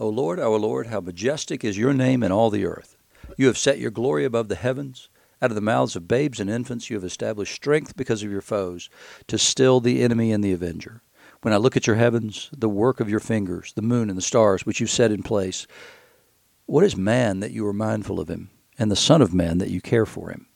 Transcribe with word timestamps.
O 0.00 0.08
Lord, 0.08 0.40
our 0.40 0.58
Lord, 0.58 0.86
how 0.86 1.00
majestic 1.00 1.62
is 1.62 1.76
your 1.76 1.92
name 1.92 2.22
in 2.22 2.32
all 2.32 2.48
the 2.48 2.64
earth. 2.64 2.96
You 3.36 3.48
have 3.48 3.58
set 3.58 3.78
your 3.78 3.90
glory 3.90 4.24
above 4.24 4.48
the 4.48 4.54
heavens. 4.54 5.10
Out 5.42 5.50
of 5.50 5.54
the 5.54 5.60
mouths 5.60 5.94
of 5.94 6.08
babes 6.08 6.40
and 6.40 6.48
infants 6.48 6.88
you 6.88 6.96
have 6.96 7.04
established 7.04 7.54
strength 7.54 7.94
because 7.98 8.22
of 8.22 8.30
your 8.30 8.40
foes, 8.40 8.88
to 9.26 9.36
still 9.36 9.78
the 9.78 10.02
enemy 10.02 10.32
and 10.32 10.42
the 10.42 10.54
avenger. 10.54 11.02
When 11.42 11.52
I 11.52 11.58
look 11.58 11.76
at 11.76 11.86
your 11.86 11.96
heavens, 11.96 12.48
the 12.56 12.66
work 12.66 12.98
of 12.98 13.10
your 13.10 13.20
fingers, 13.20 13.74
the 13.74 13.82
moon 13.82 14.08
and 14.08 14.16
the 14.16 14.22
stars 14.22 14.64
which 14.64 14.80
you 14.80 14.86
set 14.86 15.12
in 15.12 15.22
place, 15.22 15.66
what 16.64 16.82
is 16.82 16.96
man 16.96 17.40
that 17.40 17.52
you 17.52 17.66
are 17.66 17.74
mindful 17.74 18.20
of 18.20 18.30
him, 18.30 18.48
and 18.78 18.90
the 18.90 18.96
Son 18.96 19.20
of 19.20 19.34
Man 19.34 19.58
that 19.58 19.68
you 19.68 19.82
care 19.82 20.06
for 20.06 20.30
him? 20.30 20.46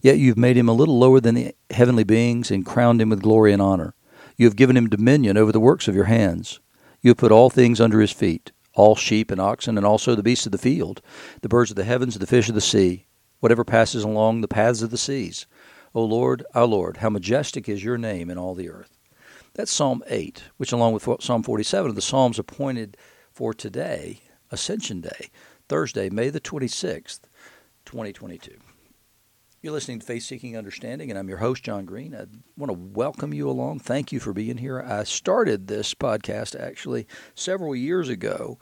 Yet 0.00 0.16
you 0.16 0.28
have 0.28 0.38
made 0.38 0.56
him 0.56 0.70
a 0.70 0.74
little 0.74 0.98
lower 0.98 1.20
than 1.20 1.34
the 1.34 1.54
heavenly 1.68 2.04
beings 2.04 2.50
and 2.50 2.64
crowned 2.64 3.02
him 3.02 3.10
with 3.10 3.20
glory 3.20 3.52
and 3.52 3.60
honor. 3.60 3.94
You 4.38 4.46
have 4.46 4.56
given 4.56 4.74
him 4.74 4.88
dominion 4.88 5.36
over 5.36 5.52
the 5.52 5.60
works 5.60 5.86
of 5.86 5.94
your 5.94 6.04
hands. 6.04 6.60
You 7.02 7.10
have 7.10 7.18
put 7.18 7.32
all 7.32 7.50
things 7.50 7.82
under 7.82 8.00
his 8.00 8.12
feet, 8.12 8.50
all 8.74 8.96
sheep 8.96 9.30
and 9.30 9.40
oxen, 9.40 9.76
and 9.76 9.86
also 9.86 10.14
the 10.14 10.22
beasts 10.22 10.46
of 10.46 10.52
the 10.52 10.58
field, 10.58 11.00
the 11.42 11.48
birds 11.48 11.70
of 11.70 11.76
the 11.76 11.84
heavens, 11.84 12.18
the 12.18 12.26
fish 12.26 12.48
of 12.48 12.54
the 12.54 12.60
sea 12.60 13.06
whatever 13.44 13.62
passes 13.62 14.04
along 14.04 14.40
the 14.40 14.48
paths 14.48 14.80
of 14.80 14.90
the 14.90 14.96
seas. 14.96 15.46
O 15.94 16.02
Lord, 16.02 16.46
our 16.54 16.64
Lord, 16.64 16.96
how 16.96 17.10
majestic 17.10 17.68
is 17.68 17.84
your 17.84 17.98
name 17.98 18.30
in 18.30 18.38
all 18.38 18.54
the 18.54 18.70
earth. 18.70 18.96
That's 19.52 19.70
Psalm 19.70 20.02
8, 20.06 20.44
which, 20.56 20.72
along 20.72 20.94
with 20.94 21.06
Psalm 21.20 21.42
47, 21.42 21.90
of 21.90 21.94
the 21.94 22.00
Psalms 22.00 22.38
appointed 22.38 22.96
for 23.30 23.52
today, 23.52 24.22
Ascension 24.50 25.02
Day, 25.02 25.28
Thursday, 25.68 26.08
May 26.08 26.30
the 26.30 26.40
26th, 26.40 27.20
2022. 27.84 28.63
You're 29.64 29.72
listening 29.72 30.00
to 30.00 30.04
Faith 30.04 30.24
Seeking 30.24 30.58
Understanding, 30.58 31.08
and 31.08 31.18
I'm 31.18 31.26
your 31.26 31.38
host, 31.38 31.62
John 31.62 31.86
Green. 31.86 32.14
I 32.14 32.26
want 32.54 32.68
to 32.68 32.78
welcome 32.78 33.32
you 33.32 33.48
along. 33.48 33.78
Thank 33.78 34.12
you 34.12 34.20
for 34.20 34.34
being 34.34 34.58
here. 34.58 34.82
I 34.82 35.04
started 35.04 35.68
this 35.68 35.94
podcast 35.94 36.54
actually 36.54 37.06
several 37.34 37.74
years 37.74 38.10
ago 38.10 38.58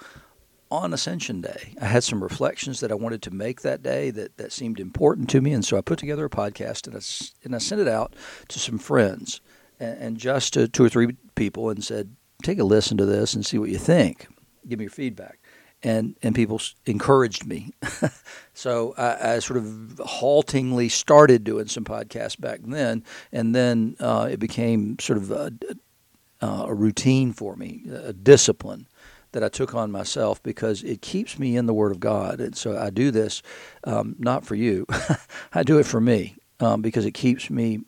on 0.70 0.94
Ascension 0.94 1.40
Day. 1.40 1.74
I 1.80 1.86
had 1.86 2.04
some 2.04 2.22
reflections 2.22 2.78
that 2.78 2.92
I 2.92 2.94
wanted 2.94 3.20
to 3.22 3.32
make 3.32 3.62
that 3.62 3.82
day 3.82 4.12
that, 4.12 4.36
that 4.36 4.52
seemed 4.52 4.78
important 4.78 5.28
to 5.30 5.40
me, 5.40 5.52
and 5.52 5.64
so 5.64 5.76
I 5.76 5.80
put 5.80 5.98
together 5.98 6.26
a 6.26 6.30
podcast 6.30 6.86
and 6.86 6.94
I, 6.94 7.00
and 7.42 7.56
I 7.56 7.58
sent 7.58 7.80
it 7.80 7.88
out 7.88 8.14
to 8.46 8.60
some 8.60 8.78
friends 8.78 9.40
and, 9.80 9.98
and 9.98 10.16
just 10.18 10.52
to 10.52 10.68
two 10.68 10.84
or 10.84 10.88
three 10.88 11.16
people 11.34 11.68
and 11.68 11.82
said, 11.82 12.14
take 12.44 12.60
a 12.60 12.64
listen 12.64 12.96
to 12.98 13.06
this 13.06 13.34
and 13.34 13.44
see 13.44 13.58
what 13.58 13.70
you 13.70 13.78
think. 13.78 14.28
Give 14.68 14.78
me 14.78 14.84
your 14.84 14.90
feedback. 14.90 15.41
And, 15.84 16.14
and 16.22 16.32
people 16.32 16.60
encouraged 16.86 17.44
me. 17.44 17.72
so 18.54 18.94
I, 18.96 19.34
I, 19.34 19.38
sort 19.40 19.56
of 19.56 20.00
haltingly 20.04 20.88
started 20.88 21.42
doing 21.42 21.66
some 21.66 21.84
podcasts 21.84 22.38
back 22.40 22.60
then, 22.62 23.02
and 23.32 23.52
then 23.52 23.96
uh, 23.98 24.28
it 24.30 24.38
became 24.38 24.96
sort 25.00 25.18
of 25.18 25.32
a, 25.32 25.52
a 26.40 26.72
routine 26.72 27.32
for 27.32 27.56
me, 27.56 27.82
a 27.90 28.12
discipline 28.12 28.86
that 29.32 29.42
I 29.42 29.48
took 29.48 29.74
on 29.74 29.90
myself 29.90 30.42
because 30.42 30.82
it 30.82 31.02
keeps 31.02 31.38
me 31.38 31.56
in 31.56 31.66
the 31.66 31.74
Word 31.74 31.92
of 31.92 32.00
God. 32.00 32.40
And 32.40 32.56
so 32.56 32.78
I 32.78 32.90
do 32.90 33.10
this 33.10 33.42
um, 33.84 34.14
not 34.18 34.44
for 34.44 34.54
you, 34.54 34.86
I 35.54 35.62
do 35.62 35.78
it 35.78 35.86
for 35.86 36.00
me 36.00 36.36
um, 36.60 36.82
because 36.82 37.04
it 37.04 37.12
keeps 37.12 37.50
me. 37.50 37.80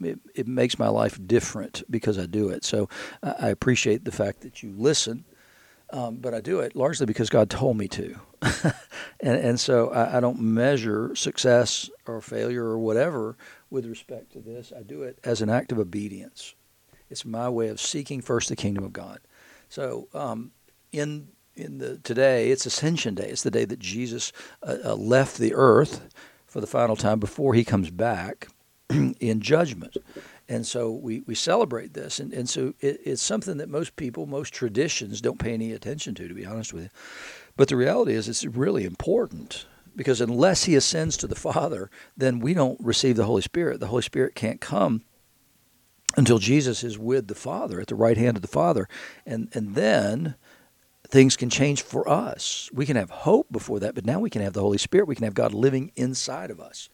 It, 0.00 0.20
it, 0.36 0.46
makes 0.46 0.78
my 0.78 0.86
life 0.86 1.18
different 1.26 1.82
because 1.90 2.16
I 2.16 2.26
do 2.26 2.50
it. 2.50 2.64
So 2.64 2.88
I 3.20 3.48
appreciate 3.48 4.04
the 4.04 4.12
fact 4.12 4.42
that 4.42 4.62
you 4.62 4.72
listen, 4.76 5.24
um, 5.92 6.16
but 6.16 6.34
I 6.34 6.40
do 6.40 6.60
it 6.60 6.74
largely 6.74 7.06
because 7.06 7.30
God 7.30 7.50
told 7.50 7.76
me 7.76 7.86
to. 7.88 8.18
and, 9.20 9.36
and 9.36 9.60
so 9.60 9.90
I, 9.90 10.16
I 10.16 10.20
don't 10.20 10.40
measure 10.40 11.14
success 11.14 11.90
or 12.06 12.20
failure 12.20 12.64
or 12.64 12.78
whatever 12.78 13.36
with 13.70 13.86
respect 13.86 14.32
to 14.32 14.40
this. 14.40 14.72
I 14.76 14.82
do 14.82 15.02
it 15.02 15.18
as 15.22 15.42
an 15.42 15.50
act 15.50 15.70
of 15.70 15.78
obedience. 15.78 16.54
It's 17.10 17.24
my 17.24 17.48
way 17.48 17.68
of 17.68 17.80
seeking 17.80 18.22
first 18.22 18.48
the 18.48 18.56
kingdom 18.56 18.84
of 18.84 18.92
God. 18.92 19.20
So 19.68 20.08
um, 20.14 20.52
in 20.92 21.28
in 21.54 21.78
the 21.78 21.98
today 21.98 22.50
it's 22.50 22.64
ascension 22.64 23.14
day 23.14 23.28
it's 23.28 23.42
the 23.42 23.50
day 23.50 23.64
that 23.64 23.78
jesus 23.78 24.32
uh, 24.62 24.76
uh, 24.84 24.94
left 24.94 25.36
the 25.38 25.52
earth 25.54 26.08
for 26.46 26.60
the 26.60 26.66
final 26.66 26.96
time 26.96 27.18
before 27.18 27.54
he 27.54 27.64
comes 27.64 27.90
back 27.90 28.48
in 28.90 29.40
judgment 29.40 29.96
and 30.52 30.66
so 30.66 30.90
we, 30.90 31.20
we 31.20 31.34
celebrate 31.34 31.94
this 31.94 32.20
and, 32.20 32.32
and 32.32 32.48
so 32.48 32.74
it, 32.80 33.00
it's 33.04 33.22
something 33.22 33.56
that 33.56 33.68
most 33.68 33.96
people 33.96 34.26
most 34.26 34.52
traditions 34.52 35.20
don't 35.20 35.38
pay 35.38 35.52
any 35.52 35.72
attention 35.72 36.14
to 36.14 36.28
to 36.28 36.34
be 36.34 36.46
honest 36.46 36.72
with 36.72 36.84
you 36.84 36.90
but 37.56 37.68
the 37.68 37.76
reality 37.76 38.12
is 38.12 38.28
it's 38.28 38.44
really 38.44 38.84
important 38.84 39.66
because 39.94 40.20
unless 40.20 40.64
he 40.64 40.74
ascends 40.74 41.16
to 41.16 41.26
the 41.26 41.34
father 41.34 41.90
then 42.16 42.38
we 42.38 42.54
don't 42.54 42.78
receive 42.80 43.16
the 43.16 43.24
holy 43.24 43.42
spirit 43.42 43.80
the 43.80 43.86
holy 43.86 44.02
spirit 44.02 44.34
can't 44.34 44.60
come 44.60 45.02
until 46.16 46.38
jesus 46.38 46.84
is 46.84 46.98
with 46.98 47.28
the 47.28 47.34
father 47.34 47.80
at 47.80 47.86
the 47.86 47.94
right 47.94 48.18
hand 48.18 48.36
of 48.36 48.42
the 48.42 48.48
father 48.48 48.88
and 49.24 49.48
and 49.54 49.74
then 49.74 50.34
things 51.12 51.36
can 51.36 51.50
change 51.50 51.82
for 51.82 52.08
us. 52.08 52.70
We 52.72 52.86
can 52.86 52.96
have 52.96 53.10
hope 53.10 53.52
before 53.52 53.78
that, 53.80 53.94
but 53.94 54.06
now 54.06 54.18
we 54.18 54.30
can 54.30 54.40
have 54.40 54.54
the 54.54 54.62
Holy 54.62 54.78
Spirit. 54.78 55.06
We 55.06 55.14
can 55.14 55.24
have 55.24 55.34
God 55.34 55.52
living 55.52 55.92
inside 55.94 56.50
of 56.50 56.58
us. 56.58 56.88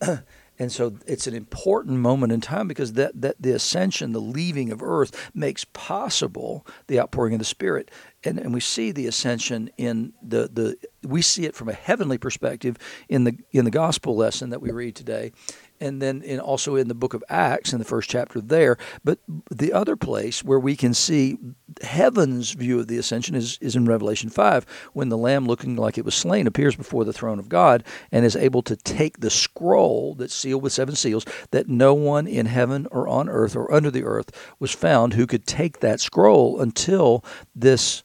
and 0.58 0.72
so 0.72 0.94
it's 1.06 1.26
an 1.26 1.34
important 1.34 1.98
moment 1.98 2.32
in 2.32 2.40
time 2.40 2.68
because 2.68 2.94
that, 2.94 3.20
that 3.20 3.36
the 3.40 3.52
ascension, 3.52 4.12
the 4.12 4.20
leaving 4.20 4.72
of 4.72 4.82
earth, 4.82 5.30
makes 5.34 5.64
possible 5.64 6.66
the 6.86 6.98
outpouring 6.98 7.34
of 7.34 7.38
the 7.38 7.44
Spirit. 7.44 7.90
And, 8.26 8.38
and 8.38 8.52
we 8.52 8.60
see 8.60 8.92
the 8.92 9.06
ascension 9.06 9.70
in 9.76 10.12
the, 10.22 10.48
the 10.52 10.76
we 11.06 11.22
see 11.22 11.44
it 11.44 11.54
from 11.54 11.68
a 11.68 11.72
heavenly 11.72 12.18
perspective 12.18 12.76
in 13.08 13.24
the 13.24 13.38
in 13.52 13.64
the 13.64 13.70
gospel 13.70 14.16
lesson 14.16 14.50
that 14.50 14.60
we 14.60 14.70
read 14.70 14.96
today 14.96 15.32
and 15.80 16.00
then 16.00 16.22
in, 16.22 16.40
also 16.40 16.76
in 16.76 16.88
the 16.88 16.94
book 16.94 17.14
of 17.14 17.24
Acts 17.28 17.72
in 17.72 17.78
the 17.78 17.84
first 17.84 18.08
chapter 18.08 18.40
there. 18.40 18.76
But 19.04 19.18
the 19.50 19.72
other 19.72 19.96
place 19.96 20.42
where 20.42 20.58
we 20.58 20.76
can 20.76 20.94
see 20.94 21.38
heaven's 21.82 22.52
view 22.52 22.80
of 22.80 22.88
the 22.88 22.98
ascension 22.98 23.34
is, 23.34 23.58
is 23.60 23.76
in 23.76 23.86
Revelation 23.86 24.30
5, 24.30 24.66
when 24.92 25.08
the 25.08 25.18
Lamb 25.18 25.46
looking 25.46 25.76
like 25.76 25.98
it 25.98 26.04
was 26.04 26.14
slain 26.14 26.46
appears 26.46 26.76
before 26.76 27.04
the 27.04 27.12
throne 27.12 27.38
of 27.38 27.48
God 27.48 27.84
and 28.10 28.24
is 28.24 28.36
able 28.36 28.62
to 28.62 28.76
take 28.76 29.20
the 29.20 29.30
scroll 29.30 30.14
that's 30.14 30.34
sealed 30.34 30.62
with 30.62 30.72
seven 30.72 30.94
seals, 30.94 31.26
that 31.50 31.68
no 31.68 31.94
one 31.94 32.26
in 32.26 32.46
heaven 32.46 32.86
or 32.90 33.06
on 33.08 33.28
earth 33.28 33.54
or 33.54 33.72
under 33.72 33.90
the 33.90 34.04
earth 34.04 34.30
was 34.58 34.72
found 34.72 35.14
who 35.14 35.26
could 35.26 35.46
take 35.46 35.80
that 35.80 36.00
scroll 36.00 36.60
until 36.60 37.24
this 37.54 38.02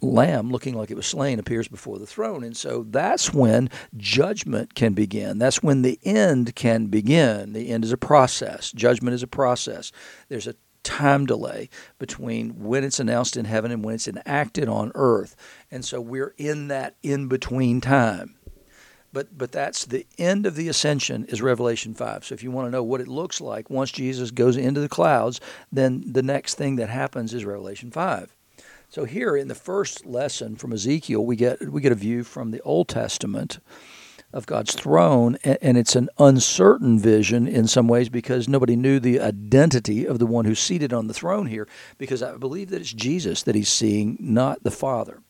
lamb 0.00 0.50
looking 0.50 0.74
like 0.74 0.90
it 0.90 0.96
was 0.96 1.06
slain 1.06 1.38
appears 1.38 1.68
before 1.68 1.98
the 1.98 2.06
throne. 2.06 2.44
And 2.44 2.56
so 2.56 2.84
that's 2.88 3.32
when 3.32 3.70
judgment 3.96 4.74
can 4.74 4.92
begin. 4.92 5.38
That's 5.38 5.62
when 5.62 5.82
the 5.82 5.98
end 6.04 6.54
can 6.54 6.86
begin. 6.86 7.52
The 7.52 7.68
end 7.70 7.84
is 7.84 7.92
a 7.92 7.96
process, 7.96 8.72
judgment 8.72 9.14
is 9.14 9.22
a 9.22 9.28
process. 9.28 9.92
There's 10.28 10.46
a 10.46 10.54
time 10.82 11.26
delay 11.26 11.68
between 11.98 12.50
when 12.62 12.84
it's 12.84 13.00
announced 13.00 13.36
in 13.36 13.44
heaven 13.44 13.72
and 13.72 13.84
when 13.84 13.96
it's 13.96 14.06
enacted 14.06 14.68
on 14.68 14.92
earth. 14.94 15.34
And 15.70 15.84
so 15.84 16.00
we're 16.00 16.34
in 16.38 16.68
that 16.68 16.94
in 17.02 17.26
between 17.26 17.80
time. 17.80 18.36
But, 19.12 19.36
but 19.36 19.50
that's 19.50 19.86
the 19.86 20.06
end 20.18 20.46
of 20.46 20.56
the 20.56 20.68
ascension 20.68 21.24
is 21.24 21.42
Revelation 21.42 21.94
5. 21.94 22.24
So 22.26 22.34
if 22.34 22.42
you 22.42 22.50
want 22.50 22.66
to 22.66 22.70
know 22.70 22.82
what 22.82 23.00
it 23.00 23.08
looks 23.08 23.40
like 23.40 23.70
once 23.70 23.90
Jesus 23.90 24.30
goes 24.30 24.56
into 24.56 24.80
the 24.80 24.88
clouds, 24.88 25.40
then 25.72 26.04
the 26.06 26.22
next 26.22 26.54
thing 26.54 26.76
that 26.76 26.88
happens 26.88 27.32
is 27.34 27.44
Revelation 27.44 27.90
5. 27.90 28.35
So 28.88 29.04
here 29.04 29.36
in 29.36 29.48
the 29.48 29.54
first 29.54 30.06
lesson 30.06 30.56
from 30.56 30.72
Ezekiel, 30.72 31.24
we 31.24 31.36
get 31.36 31.70
we 31.70 31.80
get 31.80 31.92
a 31.92 31.96
view 31.96 32.24
from 32.24 32.50
the 32.50 32.60
Old 32.62 32.88
Testament 32.88 33.58
of 34.32 34.46
God's 34.46 34.74
throne, 34.74 35.36
and 35.44 35.78
it's 35.78 35.96
an 35.96 36.08
uncertain 36.18 36.98
vision 36.98 37.46
in 37.46 37.66
some 37.66 37.88
ways 37.88 38.08
because 38.08 38.48
nobody 38.48 38.76
knew 38.76 39.00
the 39.00 39.20
identity 39.20 40.06
of 40.06 40.18
the 40.18 40.26
one 40.26 40.44
who's 40.44 40.60
seated 40.60 40.92
on 40.92 41.06
the 41.06 41.14
throne 41.14 41.46
here. 41.46 41.66
Because 41.98 42.22
I 42.22 42.36
believe 42.36 42.70
that 42.70 42.80
it's 42.80 42.92
Jesus 42.92 43.42
that 43.42 43.54
he's 43.54 43.68
seeing, 43.68 44.16
not 44.20 44.62
the 44.62 44.70
Father 44.70 45.22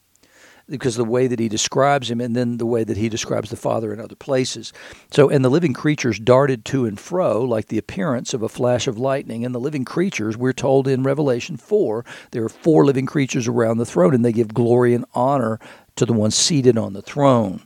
because 0.68 0.96
the 0.96 1.04
way 1.04 1.26
that 1.26 1.38
he 1.38 1.48
describes 1.48 2.10
him 2.10 2.20
and 2.20 2.34
then 2.34 2.58
the 2.58 2.66
way 2.66 2.82
that 2.82 2.96
he 2.96 3.08
describes 3.08 3.50
the 3.50 3.56
Father 3.56 3.92
in 3.92 4.00
other 4.00 4.16
places. 4.16 4.72
So, 5.12 5.28
and 5.28 5.44
the 5.44 5.50
living 5.50 5.72
creatures 5.72 6.18
darted 6.18 6.64
to 6.66 6.86
and 6.86 6.98
fro 6.98 7.42
like 7.42 7.66
the 7.66 7.78
appearance 7.78 8.34
of 8.34 8.42
a 8.42 8.48
flash 8.48 8.86
of 8.86 8.98
lightning. 8.98 9.44
And 9.44 9.54
the 9.54 9.60
living 9.60 9.84
creatures, 9.84 10.36
we're 10.36 10.52
told 10.52 10.88
in 10.88 11.02
Revelation 11.02 11.56
4, 11.56 12.04
there 12.32 12.44
are 12.44 12.48
four 12.48 12.84
living 12.84 13.06
creatures 13.06 13.46
around 13.46 13.78
the 13.78 13.86
throne, 13.86 14.14
and 14.14 14.24
they 14.24 14.32
give 14.32 14.54
glory 14.54 14.94
and 14.94 15.04
honor 15.14 15.60
to 15.96 16.04
the 16.04 16.12
one 16.12 16.30
seated 16.30 16.76
on 16.76 16.92
the 16.92 17.02
throne. 17.02 17.62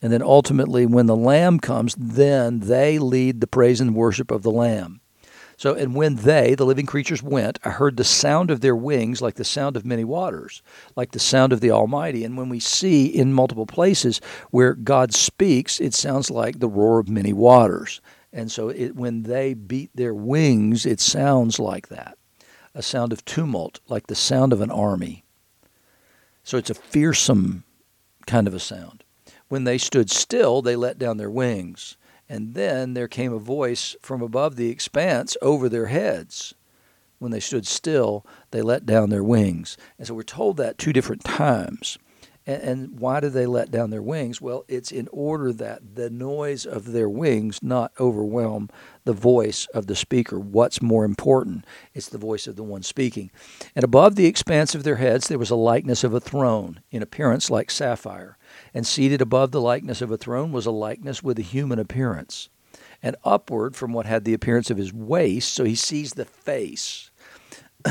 And 0.00 0.12
then 0.12 0.22
ultimately, 0.22 0.86
when 0.86 1.06
the 1.06 1.16
Lamb 1.16 1.58
comes, 1.58 1.96
then 1.98 2.60
they 2.60 2.98
lead 2.98 3.40
the 3.40 3.46
praise 3.46 3.80
and 3.80 3.94
worship 3.94 4.30
of 4.30 4.42
the 4.42 4.52
Lamb. 4.52 5.00
So, 5.58 5.74
and 5.74 5.94
when 5.94 6.16
they, 6.16 6.54
the 6.54 6.66
living 6.66 6.84
creatures, 6.84 7.22
went, 7.22 7.58
I 7.64 7.70
heard 7.70 7.96
the 7.96 8.04
sound 8.04 8.50
of 8.50 8.60
their 8.60 8.76
wings 8.76 9.22
like 9.22 9.36
the 9.36 9.44
sound 9.44 9.76
of 9.76 9.86
many 9.86 10.04
waters, 10.04 10.62
like 10.96 11.12
the 11.12 11.18
sound 11.18 11.52
of 11.52 11.60
the 11.60 11.70
Almighty. 11.70 12.24
And 12.24 12.36
when 12.36 12.50
we 12.50 12.60
see 12.60 13.06
in 13.06 13.32
multiple 13.32 13.64
places 13.64 14.20
where 14.50 14.74
God 14.74 15.14
speaks, 15.14 15.80
it 15.80 15.94
sounds 15.94 16.30
like 16.30 16.58
the 16.58 16.68
roar 16.68 16.98
of 16.98 17.08
many 17.08 17.32
waters. 17.32 18.02
And 18.32 18.52
so, 18.52 18.68
it, 18.68 18.96
when 18.96 19.22
they 19.22 19.54
beat 19.54 19.90
their 19.94 20.14
wings, 20.14 20.84
it 20.84 21.00
sounds 21.00 21.58
like 21.58 21.88
that 21.88 22.18
a 22.74 22.82
sound 22.82 23.10
of 23.10 23.24
tumult, 23.24 23.80
like 23.88 24.08
the 24.08 24.14
sound 24.14 24.52
of 24.52 24.60
an 24.60 24.70
army. 24.70 25.24
So, 26.42 26.58
it's 26.58 26.68
a 26.68 26.74
fearsome 26.74 27.64
kind 28.26 28.46
of 28.46 28.52
a 28.52 28.60
sound. 28.60 29.04
When 29.48 29.64
they 29.64 29.78
stood 29.78 30.10
still, 30.10 30.60
they 30.60 30.76
let 30.76 30.98
down 30.98 31.16
their 31.16 31.30
wings. 31.30 31.96
And 32.28 32.54
then 32.54 32.94
there 32.94 33.08
came 33.08 33.32
a 33.32 33.38
voice 33.38 33.94
from 34.02 34.22
above 34.22 34.56
the 34.56 34.70
expanse 34.70 35.36
over 35.40 35.68
their 35.68 35.86
heads. 35.86 36.54
When 37.18 37.32
they 37.32 37.40
stood 37.40 37.66
still, 37.66 38.26
they 38.50 38.62
let 38.62 38.84
down 38.84 39.10
their 39.10 39.24
wings. 39.24 39.76
And 39.98 40.06
so 40.06 40.14
we're 40.14 40.22
told 40.22 40.56
that 40.58 40.78
two 40.78 40.92
different 40.92 41.24
times. 41.24 41.98
And, 42.46 42.62
and 42.62 43.00
why 43.00 43.20
do 43.20 43.28
they 43.28 43.46
let 43.46 43.70
down 43.70 43.90
their 43.90 44.02
wings? 44.02 44.40
Well, 44.40 44.64
it's 44.68 44.92
in 44.92 45.08
order 45.10 45.52
that 45.54 45.96
the 45.96 46.08
noise 46.08 46.64
of 46.64 46.92
their 46.92 47.08
wings 47.08 47.62
not 47.62 47.92
overwhelm 47.98 48.70
the 49.04 49.12
voice 49.12 49.66
of 49.74 49.86
the 49.86 49.96
speaker. 49.96 50.38
What's 50.38 50.80
more 50.80 51.04
important? 51.04 51.64
It's 51.94 52.08
the 52.08 52.18
voice 52.18 52.46
of 52.46 52.56
the 52.56 52.62
one 52.62 52.82
speaking. 52.82 53.30
And 53.74 53.84
above 53.84 54.14
the 54.14 54.26
expanse 54.26 54.74
of 54.74 54.84
their 54.84 54.96
heads, 54.96 55.28
there 55.28 55.38
was 55.38 55.50
a 55.50 55.56
likeness 55.56 56.04
of 56.04 56.14
a 56.14 56.20
throne, 56.20 56.80
in 56.90 57.02
appearance 57.02 57.50
like 57.50 57.70
sapphire. 57.70 58.38
And 58.72 58.86
seated 58.86 59.20
above 59.20 59.50
the 59.50 59.60
likeness 59.60 60.00
of 60.00 60.10
a 60.10 60.16
throne 60.16 60.52
was 60.52 60.66
a 60.66 60.70
likeness 60.70 61.22
with 61.22 61.38
a 61.38 61.42
human 61.42 61.78
appearance. 61.78 62.48
And 63.02 63.16
upward 63.24 63.76
from 63.76 63.92
what 63.92 64.06
had 64.06 64.24
the 64.24 64.34
appearance 64.34 64.70
of 64.70 64.78
his 64.78 64.92
waist, 64.92 65.52
so 65.52 65.64
he 65.64 65.74
sees 65.74 66.12
the 66.14 66.24
face. 66.24 67.10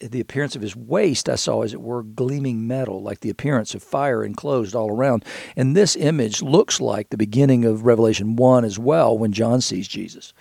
the 0.00 0.20
appearance 0.20 0.56
of 0.56 0.62
his 0.62 0.76
waist 0.76 1.28
I 1.28 1.36
saw, 1.36 1.62
as 1.62 1.72
it 1.72 1.80
were, 1.80 2.02
gleaming 2.02 2.66
metal, 2.66 3.02
like 3.02 3.20
the 3.20 3.30
appearance 3.30 3.74
of 3.74 3.82
fire 3.82 4.24
enclosed 4.24 4.74
all 4.74 4.90
around. 4.90 5.24
And 5.56 5.76
this 5.76 5.96
image 5.96 6.42
looks 6.42 6.80
like 6.80 7.10
the 7.10 7.16
beginning 7.16 7.64
of 7.64 7.84
Revelation 7.84 8.36
1 8.36 8.64
as 8.64 8.78
well, 8.78 9.16
when 9.16 9.32
John 9.32 9.60
sees 9.60 9.88
Jesus. 9.88 10.32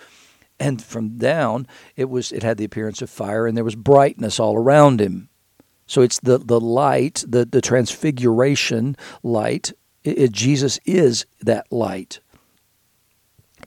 And 0.59 0.83
from 0.83 1.17
down, 1.17 1.67
it 1.95 2.09
was 2.09 2.31
it 2.31 2.43
had 2.43 2.57
the 2.57 2.65
appearance 2.65 3.01
of 3.01 3.09
fire, 3.09 3.47
and 3.47 3.55
there 3.55 3.63
was 3.63 3.75
brightness 3.75 4.39
all 4.39 4.57
around 4.57 4.99
him. 4.99 5.29
So 5.85 6.01
it's 6.01 6.19
the, 6.19 6.37
the 6.37 6.59
light, 6.59 7.23
the, 7.27 7.45
the 7.45 7.61
transfiguration 7.61 8.95
light. 9.23 9.71
It, 10.03 10.19
it, 10.19 10.31
Jesus 10.31 10.79
is 10.85 11.25
that 11.41 11.71
light 11.71 12.19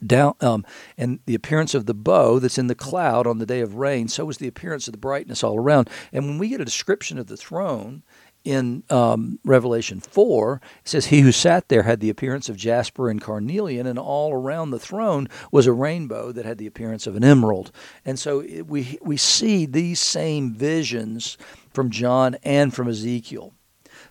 down 0.05 0.35
um, 0.41 0.65
and 0.97 1.19
the 1.25 1.35
appearance 1.35 1.73
of 1.73 1.85
the 1.85 1.93
bow 1.93 2.39
that's 2.39 2.57
in 2.57 2.67
the 2.67 2.75
cloud 2.75 3.27
on 3.27 3.37
the 3.37 3.45
day 3.45 3.61
of 3.61 3.75
rain 3.75 4.07
so 4.07 4.25
was 4.25 4.37
the 4.37 4.47
appearance 4.47 4.87
of 4.87 4.91
the 4.91 4.97
brightness 4.97 5.43
all 5.43 5.57
around. 5.57 5.89
And 6.11 6.25
when 6.25 6.37
we 6.37 6.49
get 6.49 6.61
a 6.61 6.65
description 6.65 7.17
of 7.17 7.27
the 7.27 7.37
throne 7.37 8.03
in 8.43 8.83
um, 8.89 9.39
revelation 9.45 10.01
4 10.01 10.61
it 10.81 10.89
says 10.89 11.05
he 11.05 11.21
who 11.21 11.31
sat 11.31 11.69
there 11.69 11.83
had 11.83 12.01
the 12.01 12.09
appearance 12.09 12.49
of 12.49 12.57
jasper 12.57 13.09
and 13.09 13.21
carnelian 13.21 13.87
and 13.87 13.97
all 13.97 14.33
around 14.33 14.71
the 14.71 14.79
throne 14.79 15.29
was 15.51 15.65
a 15.65 15.71
rainbow 15.71 16.31
that 16.33 16.45
had 16.45 16.57
the 16.57 16.67
appearance 16.67 17.07
of 17.07 17.15
an 17.15 17.23
emerald. 17.23 17.71
And 18.03 18.19
so 18.19 18.41
it, 18.41 18.67
we, 18.67 18.97
we 19.01 19.15
see 19.15 19.65
these 19.65 19.99
same 19.99 20.53
visions 20.53 21.37
from 21.73 21.89
john 21.89 22.35
and 22.43 22.73
from 22.73 22.89
ezekiel 22.89 23.53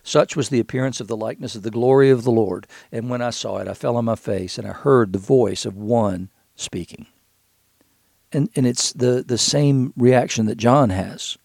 such 0.03 0.35
was 0.35 0.49
the 0.49 0.59
appearance 0.59 0.99
of 0.99 1.07
the 1.07 1.17
likeness 1.17 1.55
of 1.55 1.63
the 1.63 1.71
glory 1.71 2.09
of 2.09 2.23
the 2.23 2.31
Lord. 2.31 2.67
And 2.91 3.09
when 3.09 3.21
I 3.21 3.29
saw 3.29 3.57
it, 3.57 3.67
I 3.67 3.73
fell 3.73 3.95
on 3.95 4.05
my 4.05 4.15
face, 4.15 4.57
and 4.57 4.67
I 4.67 4.73
heard 4.73 5.13
the 5.13 5.19
voice 5.19 5.65
of 5.65 5.75
one 5.75 6.29
speaking. 6.55 7.07
And, 8.31 8.49
and 8.55 8.67
it's 8.67 8.91
the, 8.93 9.23
the 9.25 9.37
same 9.37 9.93
reaction 9.95 10.47
that 10.47 10.57
John 10.57 10.89
has 10.89 11.37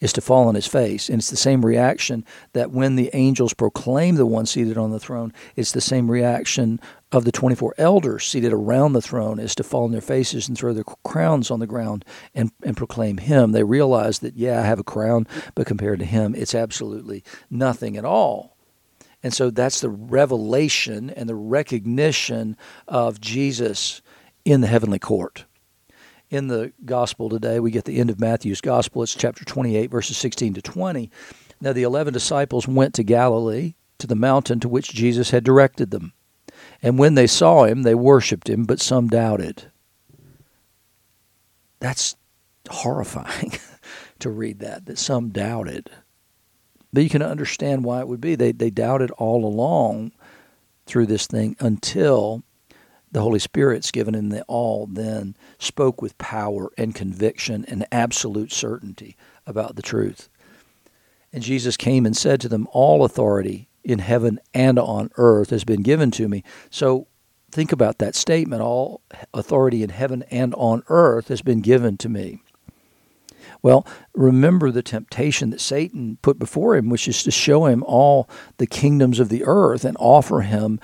is 0.00 0.12
to 0.12 0.20
fall 0.20 0.48
on 0.48 0.54
his 0.54 0.66
face. 0.66 1.08
And 1.08 1.18
it's 1.18 1.30
the 1.30 1.36
same 1.36 1.64
reaction 1.64 2.24
that 2.52 2.70
when 2.70 2.96
the 2.96 3.10
angels 3.14 3.54
proclaim 3.54 4.16
the 4.16 4.26
one 4.26 4.46
seated 4.46 4.76
on 4.76 4.90
the 4.90 5.00
throne, 5.00 5.32
it's 5.56 5.72
the 5.72 5.80
same 5.80 6.10
reaction 6.10 6.78
of 7.14 7.24
the 7.24 7.30
24 7.30 7.76
elders 7.78 8.26
seated 8.26 8.52
around 8.52 8.92
the 8.92 9.00
throne 9.00 9.38
is 9.38 9.54
to 9.54 9.62
fall 9.62 9.84
on 9.84 9.92
their 9.92 10.00
faces 10.00 10.48
and 10.48 10.58
throw 10.58 10.72
their 10.72 10.82
crowns 11.04 11.48
on 11.48 11.60
the 11.60 11.66
ground 11.66 12.04
and, 12.34 12.50
and 12.64 12.76
proclaim 12.76 13.18
him. 13.18 13.52
They 13.52 13.62
realize 13.62 14.18
that, 14.18 14.34
yeah, 14.34 14.58
I 14.60 14.64
have 14.64 14.80
a 14.80 14.84
crown, 14.84 15.28
but 15.54 15.64
compared 15.64 16.00
to 16.00 16.04
him, 16.04 16.34
it's 16.34 16.56
absolutely 16.56 17.22
nothing 17.48 17.96
at 17.96 18.04
all. 18.04 18.56
And 19.22 19.32
so 19.32 19.50
that's 19.50 19.80
the 19.80 19.90
revelation 19.90 21.08
and 21.08 21.28
the 21.28 21.36
recognition 21.36 22.56
of 22.88 23.20
Jesus 23.20 24.02
in 24.44 24.60
the 24.60 24.66
heavenly 24.66 24.98
court. 24.98 25.44
In 26.30 26.48
the 26.48 26.72
gospel 26.84 27.28
today, 27.28 27.60
we 27.60 27.70
get 27.70 27.84
the 27.84 28.00
end 28.00 28.10
of 28.10 28.18
Matthew's 28.18 28.60
gospel. 28.60 29.04
It's 29.04 29.14
chapter 29.14 29.44
28, 29.44 29.88
verses 29.88 30.16
16 30.16 30.54
to 30.54 30.62
20. 30.62 31.12
Now, 31.60 31.72
the 31.72 31.84
11 31.84 32.12
disciples 32.12 32.66
went 32.66 32.92
to 32.94 33.04
Galilee, 33.04 33.74
to 33.98 34.08
the 34.08 34.16
mountain 34.16 34.58
to 34.58 34.68
which 34.68 34.92
Jesus 34.92 35.30
had 35.30 35.44
directed 35.44 35.92
them. 35.92 36.12
And 36.84 36.98
when 36.98 37.14
they 37.14 37.26
saw 37.26 37.64
him, 37.64 37.82
they 37.82 37.94
worshiped 37.94 38.46
him, 38.46 38.64
but 38.64 38.78
some 38.78 39.08
doubted. 39.08 39.72
That's 41.80 42.14
horrifying 42.68 43.52
to 44.18 44.28
read 44.28 44.58
that, 44.58 44.84
that 44.84 44.98
some 44.98 45.30
doubted. 45.30 45.88
But 46.92 47.02
you 47.02 47.08
can 47.08 47.22
understand 47.22 47.84
why 47.84 48.00
it 48.00 48.08
would 48.08 48.20
be. 48.20 48.34
They, 48.34 48.52
they 48.52 48.68
doubted 48.68 49.10
all 49.12 49.46
along 49.46 50.12
through 50.84 51.06
this 51.06 51.26
thing 51.26 51.56
until 51.58 52.42
the 53.10 53.22
Holy 53.22 53.38
Spirit's 53.38 53.90
given, 53.90 54.14
in 54.14 54.28
they 54.28 54.42
all 54.42 54.86
then 54.86 55.36
spoke 55.58 56.02
with 56.02 56.18
power 56.18 56.70
and 56.76 56.94
conviction 56.94 57.64
and 57.66 57.86
absolute 57.92 58.52
certainty 58.52 59.16
about 59.46 59.76
the 59.76 59.82
truth. 59.82 60.28
And 61.32 61.42
Jesus 61.42 61.78
came 61.78 62.04
and 62.04 62.14
said 62.14 62.42
to 62.42 62.48
them, 62.50 62.68
All 62.72 63.06
authority 63.06 63.70
in 63.84 63.98
heaven 63.98 64.40
and 64.52 64.78
on 64.78 65.10
earth 65.16 65.50
has 65.50 65.64
been 65.64 65.82
given 65.82 66.10
to 66.12 66.28
me. 66.28 66.42
So 66.70 67.06
think 67.50 67.70
about 67.70 67.98
that 67.98 68.14
statement 68.14 68.62
all 68.62 69.02
authority 69.32 69.82
in 69.82 69.90
heaven 69.90 70.24
and 70.30 70.54
on 70.54 70.82
earth 70.88 71.28
has 71.28 71.42
been 71.42 71.60
given 71.60 71.96
to 71.98 72.08
me. 72.08 72.42
Well, 73.62 73.86
remember 74.14 74.70
the 74.70 74.82
temptation 74.82 75.50
that 75.50 75.60
Satan 75.60 76.18
put 76.20 76.38
before 76.38 76.76
him, 76.76 76.90
which 76.90 77.08
is 77.08 77.22
to 77.22 77.30
show 77.30 77.66
him 77.66 77.82
all 77.86 78.28
the 78.58 78.66
kingdoms 78.66 79.20
of 79.20 79.28
the 79.28 79.42
earth 79.44 79.84
and 79.84 79.96
offer 79.98 80.42
him 80.42 80.80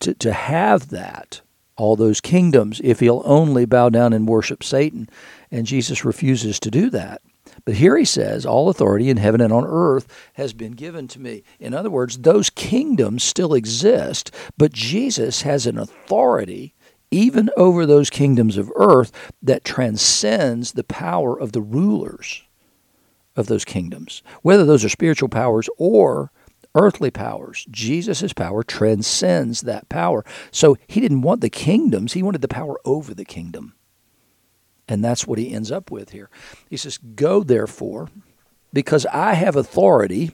to, 0.00 0.14
to 0.14 0.32
have 0.32 0.90
that, 0.90 1.40
all 1.76 1.96
those 1.96 2.20
kingdoms, 2.20 2.80
if 2.84 3.00
he'll 3.00 3.22
only 3.24 3.64
bow 3.64 3.88
down 3.88 4.12
and 4.12 4.28
worship 4.28 4.62
Satan. 4.62 5.08
And 5.50 5.66
Jesus 5.66 6.04
refuses 6.04 6.60
to 6.60 6.70
do 6.70 6.90
that. 6.90 7.22
But 7.68 7.76
here 7.76 7.98
he 7.98 8.06
says, 8.06 8.46
All 8.46 8.70
authority 8.70 9.10
in 9.10 9.18
heaven 9.18 9.42
and 9.42 9.52
on 9.52 9.66
earth 9.66 10.06
has 10.36 10.54
been 10.54 10.72
given 10.72 11.06
to 11.08 11.20
me. 11.20 11.42
In 11.60 11.74
other 11.74 11.90
words, 11.90 12.16
those 12.16 12.48
kingdoms 12.48 13.22
still 13.22 13.52
exist, 13.52 14.34
but 14.56 14.72
Jesus 14.72 15.42
has 15.42 15.66
an 15.66 15.76
authority 15.76 16.72
even 17.10 17.50
over 17.58 17.84
those 17.84 18.08
kingdoms 18.08 18.56
of 18.56 18.72
earth 18.74 19.12
that 19.42 19.66
transcends 19.66 20.72
the 20.72 20.82
power 20.82 21.38
of 21.38 21.52
the 21.52 21.60
rulers 21.60 22.42
of 23.36 23.48
those 23.48 23.66
kingdoms, 23.66 24.22
whether 24.40 24.64
those 24.64 24.82
are 24.82 24.88
spiritual 24.88 25.28
powers 25.28 25.68
or 25.76 26.32
earthly 26.74 27.10
powers. 27.10 27.66
Jesus' 27.70 28.32
power 28.32 28.62
transcends 28.62 29.60
that 29.60 29.90
power. 29.90 30.24
So 30.50 30.78
he 30.86 31.02
didn't 31.02 31.20
want 31.20 31.42
the 31.42 31.50
kingdoms, 31.50 32.14
he 32.14 32.22
wanted 32.22 32.40
the 32.40 32.48
power 32.48 32.80
over 32.86 33.12
the 33.12 33.26
kingdom. 33.26 33.74
And 34.88 35.04
that's 35.04 35.26
what 35.26 35.38
he 35.38 35.52
ends 35.52 35.70
up 35.70 35.90
with 35.90 36.10
here. 36.10 36.30
He 36.70 36.76
says, 36.76 36.98
Go 36.98 37.42
therefore, 37.42 38.08
because 38.72 39.06
I 39.06 39.34
have 39.34 39.54
authority, 39.54 40.32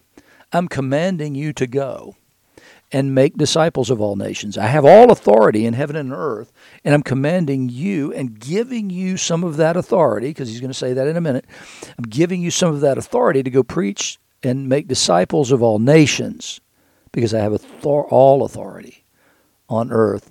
I'm 0.53 0.69
commanding 0.69 1.35
you 1.35 1.53
to 1.55 1.67
go 1.67 2.15
and 2.93 3.13
make 3.15 3.37
disciples 3.37 3.91
of 3.91 4.01
all 4.01 4.15
nations. 4.15 4.57
I 4.57 4.67
have 4.67 4.85
all 4.85 5.11
authority 5.11 5.67
in 5.67 5.75
heaven 5.75 5.97
and 5.97 6.13
earth, 6.13 6.53
and 6.85 6.95
I'm 6.95 7.03
commanding 7.03 7.69
you 7.69 8.13
and 8.13 8.39
giving 8.39 8.89
you 8.89 9.17
some 9.17 9.43
of 9.43 9.57
that 9.57 9.77
authority, 9.77 10.29
because 10.29 10.49
he's 10.49 10.61
going 10.61 10.71
to 10.71 10.75
say 10.75 10.93
that 10.93 11.09
in 11.09 11.17
a 11.17 11.21
minute. 11.21 11.47
I'm 11.99 12.05
giving 12.05 12.41
you 12.41 12.53
some 12.53 12.73
of 12.73 12.81
that 12.83 12.97
authority 12.97 13.43
to 13.43 13.51
go 13.51 13.65
preach 13.65 14.19
and 14.45 14.69
make 14.69 14.87
disciples 14.87 15.51
of 15.51 15.63
all 15.63 15.81
nations, 15.81 16.61
because 17.11 17.35
I 17.35 17.41
have 17.41 17.67
all 17.85 18.45
authority 18.45 19.05
on 19.69 19.91
earth 19.91 20.31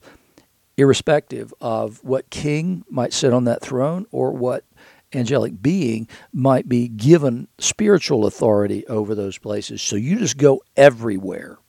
irrespective 0.78 1.54
of 1.62 2.04
what 2.04 2.30
king 2.30 2.84
might 2.90 3.14
sit 3.14 3.34
on 3.34 3.46
that 3.46 3.62
throne 3.62 4.06
or 4.12 4.32
what 4.32 4.66
angelic 5.14 5.62
being 5.62 6.08
might 6.32 6.68
be 6.68 6.88
given 6.88 7.48
spiritual 7.60 8.26
authority 8.26 8.86
over 8.88 9.14
those 9.14 9.38
places. 9.38 9.82
So 9.82 9.96
you 9.96 10.18
just 10.18 10.38
go 10.38 10.62
everywhere. 10.76 11.60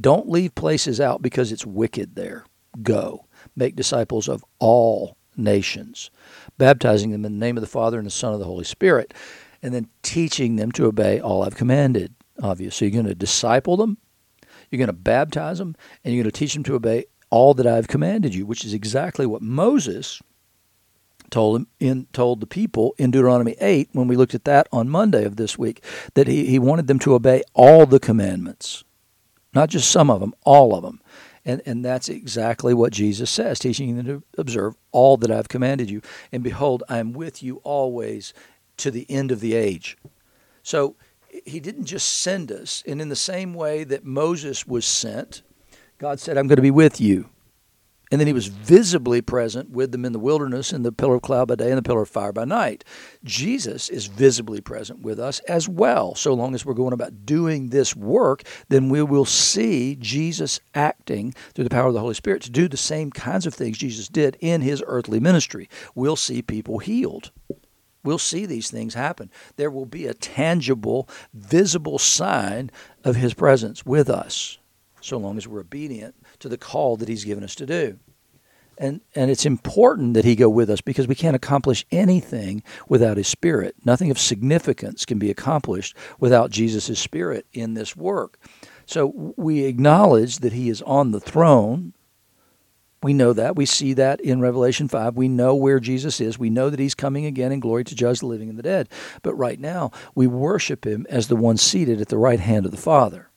Don't 0.00 0.28
leave 0.28 0.54
places 0.54 1.00
out 1.00 1.22
because 1.22 1.52
it's 1.52 1.66
wicked 1.66 2.14
there. 2.14 2.44
Go. 2.82 3.26
Make 3.56 3.76
disciples 3.76 4.28
of 4.28 4.44
all 4.58 5.16
nations, 5.36 6.10
baptizing 6.58 7.10
them 7.10 7.24
in 7.24 7.38
the 7.38 7.46
name 7.46 7.56
of 7.56 7.60
the 7.60 7.66
Father 7.68 7.98
and 7.98 8.06
the 8.06 8.10
Son 8.10 8.32
of 8.32 8.40
the 8.40 8.46
Holy 8.46 8.64
Spirit, 8.64 9.14
and 9.62 9.74
then 9.74 9.88
teaching 10.02 10.56
them 10.56 10.72
to 10.72 10.86
obey 10.86 11.20
all 11.20 11.42
I've 11.42 11.56
commanded 11.56 12.14
of 12.42 12.60
you. 12.60 12.70
So 12.70 12.84
you're 12.84 12.92
going 12.92 13.06
to 13.06 13.14
disciple 13.14 13.76
them, 13.76 13.98
you're 14.70 14.78
going 14.78 14.88
to 14.88 14.92
baptize 14.92 15.58
them, 15.58 15.76
and 16.02 16.14
you're 16.14 16.22
going 16.22 16.32
to 16.32 16.38
teach 16.38 16.54
them 16.54 16.64
to 16.64 16.74
obey 16.74 17.04
all 17.34 17.52
that 17.54 17.66
I've 17.66 17.88
commanded 17.88 18.32
you, 18.32 18.46
which 18.46 18.64
is 18.64 18.72
exactly 18.72 19.26
what 19.26 19.42
Moses 19.42 20.22
told 21.30 21.56
him 21.56 21.66
in 21.80 22.06
told 22.12 22.38
the 22.38 22.46
people 22.46 22.94
in 22.96 23.10
Deuteronomy 23.10 23.56
8 23.60 23.88
when 23.92 24.06
we 24.06 24.14
looked 24.14 24.36
at 24.36 24.44
that 24.44 24.68
on 24.70 24.88
Monday 24.88 25.24
of 25.24 25.34
this 25.34 25.58
week 25.58 25.82
that 26.14 26.28
he, 26.28 26.46
he 26.46 26.60
wanted 26.60 26.86
them 26.86 27.00
to 27.00 27.12
obey 27.12 27.42
all 27.52 27.86
the 27.86 27.98
commandments 27.98 28.84
not 29.52 29.68
just 29.68 29.90
some 29.90 30.10
of 30.10 30.20
them 30.20 30.32
all 30.44 30.76
of 30.76 30.84
them. 30.84 31.00
And 31.44 31.60
and 31.66 31.84
that's 31.84 32.08
exactly 32.08 32.72
what 32.72 32.92
Jesus 32.92 33.30
says 33.30 33.58
teaching 33.58 33.96
them 33.96 34.06
to 34.06 34.22
observe 34.38 34.76
all 34.92 35.16
that 35.16 35.30
I've 35.32 35.48
commanded 35.48 35.90
you. 35.90 36.02
And 36.30 36.44
behold 36.44 36.84
I 36.88 36.98
am 36.98 37.12
with 37.12 37.42
you 37.42 37.56
always 37.64 38.32
to 38.76 38.92
the 38.92 39.10
end 39.10 39.32
of 39.32 39.40
the 39.40 39.54
age. 39.54 39.98
So 40.62 40.94
he 41.44 41.58
didn't 41.58 41.86
just 41.86 42.20
send 42.20 42.52
us. 42.52 42.84
And 42.86 43.00
in 43.02 43.08
the 43.08 43.16
same 43.16 43.54
way 43.54 43.82
that 43.82 44.04
Moses 44.04 44.68
was 44.68 44.84
sent 44.84 45.42
God 46.04 46.20
said, 46.20 46.36
I'm 46.36 46.48
going 46.48 46.56
to 46.56 46.62
be 46.62 46.70
with 46.70 47.00
you. 47.00 47.30
And 48.12 48.20
then 48.20 48.26
he 48.26 48.34
was 48.34 48.48
visibly 48.48 49.22
present 49.22 49.70
with 49.70 49.90
them 49.90 50.04
in 50.04 50.12
the 50.12 50.18
wilderness 50.18 50.70
in 50.70 50.82
the 50.82 50.92
pillar 50.92 51.14
of 51.14 51.22
cloud 51.22 51.48
by 51.48 51.54
day 51.54 51.70
and 51.70 51.78
the 51.78 51.82
pillar 51.82 52.02
of 52.02 52.10
fire 52.10 52.30
by 52.30 52.44
night. 52.44 52.84
Jesus 53.24 53.88
is 53.88 54.04
visibly 54.04 54.60
present 54.60 55.00
with 55.00 55.18
us 55.18 55.40
as 55.48 55.66
well. 55.66 56.14
So 56.14 56.34
long 56.34 56.54
as 56.54 56.66
we're 56.66 56.74
going 56.74 56.92
about 56.92 57.24
doing 57.24 57.70
this 57.70 57.96
work, 57.96 58.42
then 58.68 58.90
we 58.90 59.02
will 59.02 59.24
see 59.24 59.96
Jesus 59.96 60.60
acting 60.74 61.32
through 61.54 61.64
the 61.64 61.70
power 61.70 61.86
of 61.86 61.94
the 61.94 62.00
Holy 62.00 62.12
Spirit 62.12 62.42
to 62.42 62.50
do 62.50 62.68
the 62.68 62.76
same 62.76 63.10
kinds 63.10 63.46
of 63.46 63.54
things 63.54 63.78
Jesus 63.78 64.06
did 64.06 64.36
in 64.40 64.60
his 64.60 64.84
earthly 64.86 65.20
ministry. 65.20 65.70
We'll 65.94 66.16
see 66.16 66.42
people 66.42 66.80
healed. 66.80 67.30
We'll 68.02 68.18
see 68.18 68.44
these 68.44 68.70
things 68.70 68.92
happen. 68.92 69.30
There 69.56 69.70
will 69.70 69.86
be 69.86 70.06
a 70.06 70.12
tangible, 70.12 71.08
visible 71.32 71.98
sign 71.98 72.70
of 73.04 73.16
his 73.16 73.32
presence 73.32 73.86
with 73.86 74.10
us, 74.10 74.58
so 75.04 75.18
long 75.18 75.36
as 75.36 75.46
we're 75.46 75.60
obedient 75.60 76.14
to 76.38 76.48
the 76.48 76.58
call 76.58 76.96
that 76.96 77.08
he's 77.08 77.24
given 77.24 77.44
us 77.44 77.54
to 77.56 77.66
do. 77.66 77.98
And, 78.76 79.02
and 79.14 79.30
it's 79.30 79.46
important 79.46 80.14
that 80.14 80.24
he 80.24 80.34
go 80.34 80.48
with 80.48 80.68
us 80.68 80.80
because 80.80 81.06
we 81.06 81.14
can't 81.14 81.36
accomplish 81.36 81.86
anything 81.92 82.62
without 82.88 83.16
his 83.16 83.28
spirit. 83.28 83.76
Nothing 83.84 84.10
of 84.10 84.18
significance 84.18 85.04
can 85.04 85.18
be 85.18 85.30
accomplished 85.30 85.96
without 86.18 86.50
Jesus' 86.50 86.98
spirit 86.98 87.46
in 87.52 87.74
this 87.74 87.94
work. 87.94 88.38
So 88.86 89.34
we 89.36 89.64
acknowledge 89.64 90.38
that 90.38 90.52
he 90.52 90.68
is 90.68 90.82
on 90.82 91.12
the 91.12 91.20
throne. 91.20 91.92
We 93.02 93.12
know 93.12 93.32
that. 93.34 93.54
We 93.54 93.66
see 93.66 93.92
that 93.92 94.20
in 94.20 94.40
Revelation 94.40 94.88
5. 94.88 95.16
We 95.16 95.28
know 95.28 95.54
where 95.54 95.78
Jesus 95.78 96.20
is. 96.20 96.38
We 96.38 96.50
know 96.50 96.70
that 96.70 96.80
he's 96.80 96.94
coming 96.94 97.26
again 97.26 97.52
in 97.52 97.60
glory 97.60 97.84
to 97.84 97.94
judge 97.94 98.20
the 98.20 98.26
living 98.26 98.48
and 98.48 98.58
the 98.58 98.62
dead. 98.62 98.88
But 99.22 99.34
right 99.34 99.60
now, 99.60 99.92
we 100.14 100.26
worship 100.26 100.86
him 100.86 101.06
as 101.08 101.28
the 101.28 101.36
one 101.36 101.58
seated 101.58 102.00
at 102.00 102.08
the 102.08 102.18
right 102.18 102.40
hand 102.40 102.64
of 102.64 102.72
the 102.72 102.78
Father 102.78 103.28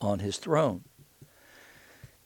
on 0.00 0.18
his 0.18 0.36
throne. 0.36 0.84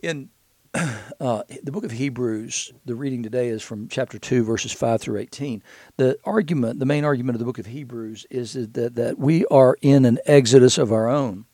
In 0.00 0.30
uh, 0.74 1.42
the 1.64 1.72
book 1.72 1.84
of 1.84 1.90
Hebrews, 1.90 2.72
the 2.84 2.94
reading 2.94 3.24
today 3.24 3.48
is 3.48 3.62
from 3.62 3.88
chapter 3.88 4.16
2, 4.16 4.44
verses 4.44 4.70
5 4.70 5.00
through 5.00 5.18
18. 5.18 5.60
The 5.96 6.16
argument, 6.24 6.78
the 6.78 6.86
main 6.86 7.04
argument 7.04 7.34
of 7.34 7.40
the 7.40 7.44
book 7.44 7.58
of 7.58 7.66
Hebrews 7.66 8.24
is 8.30 8.52
that, 8.52 8.94
that 8.94 9.18
we 9.18 9.44
are 9.46 9.76
in 9.80 10.04
an 10.04 10.18
exodus 10.24 10.78
of 10.78 10.92
our 10.92 11.08
own. 11.08 11.46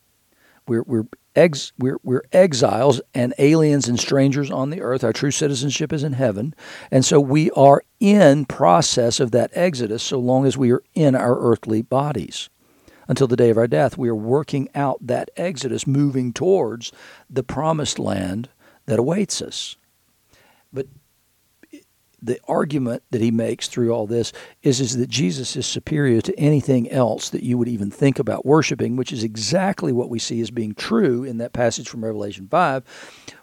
We're, 0.67 0.83
we're, 0.83 1.07
ex, 1.35 1.71
we're, 1.79 1.97
we're 2.03 2.23
exiles 2.31 3.01
and 3.15 3.33
aliens 3.39 3.87
and 3.87 3.99
strangers 3.99 4.51
on 4.51 4.69
the 4.69 4.81
earth. 4.81 5.03
Our 5.03 5.13
true 5.13 5.31
citizenship 5.31 5.91
is 5.91 6.03
in 6.03 6.13
heaven. 6.13 6.53
And 6.91 7.03
so 7.03 7.19
we 7.19 7.49
are 7.51 7.83
in 7.99 8.45
process 8.45 9.19
of 9.19 9.31
that 9.31 9.49
exodus 9.53 10.03
so 10.03 10.19
long 10.19 10.45
as 10.45 10.55
we 10.55 10.71
are 10.71 10.83
in 10.93 11.15
our 11.15 11.39
earthly 11.39 11.81
bodies 11.81 12.49
until 13.07 13.27
the 13.27 13.35
day 13.35 13.49
of 13.49 13.57
our 13.57 13.67
death. 13.67 13.97
We 13.97 14.09
are 14.09 14.15
working 14.15 14.69
out 14.75 14.97
that 15.01 15.29
exodus, 15.37 15.87
moving 15.87 16.33
towards 16.33 16.91
the 17.29 17.43
promised 17.43 17.99
land 17.99 18.49
that 18.85 18.99
awaits 18.99 19.41
us. 19.41 19.75
The 22.21 22.39
argument 22.47 23.03
that 23.11 23.21
he 23.21 23.31
makes 23.31 23.67
through 23.67 23.91
all 23.91 24.07
this 24.07 24.31
is, 24.63 24.79
is 24.79 24.97
that 24.97 25.09
Jesus 25.09 25.55
is 25.55 25.65
superior 25.65 26.21
to 26.21 26.39
anything 26.39 26.89
else 26.89 27.29
that 27.29 27.43
you 27.43 27.57
would 27.57 27.67
even 27.67 27.91
think 27.91 28.19
about 28.19 28.45
worshiping, 28.45 28.95
which 28.95 29.13
is 29.13 29.23
exactly 29.23 29.91
what 29.91 30.09
we 30.09 30.19
see 30.19 30.41
as 30.41 30.51
being 30.51 30.73
true 30.73 31.23
in 31.23 31.37
that 31.37 31.53
passage 31.53 31.89
from 31.89 32.03
Revelation 32.03 32.47
5, 32.47 32.83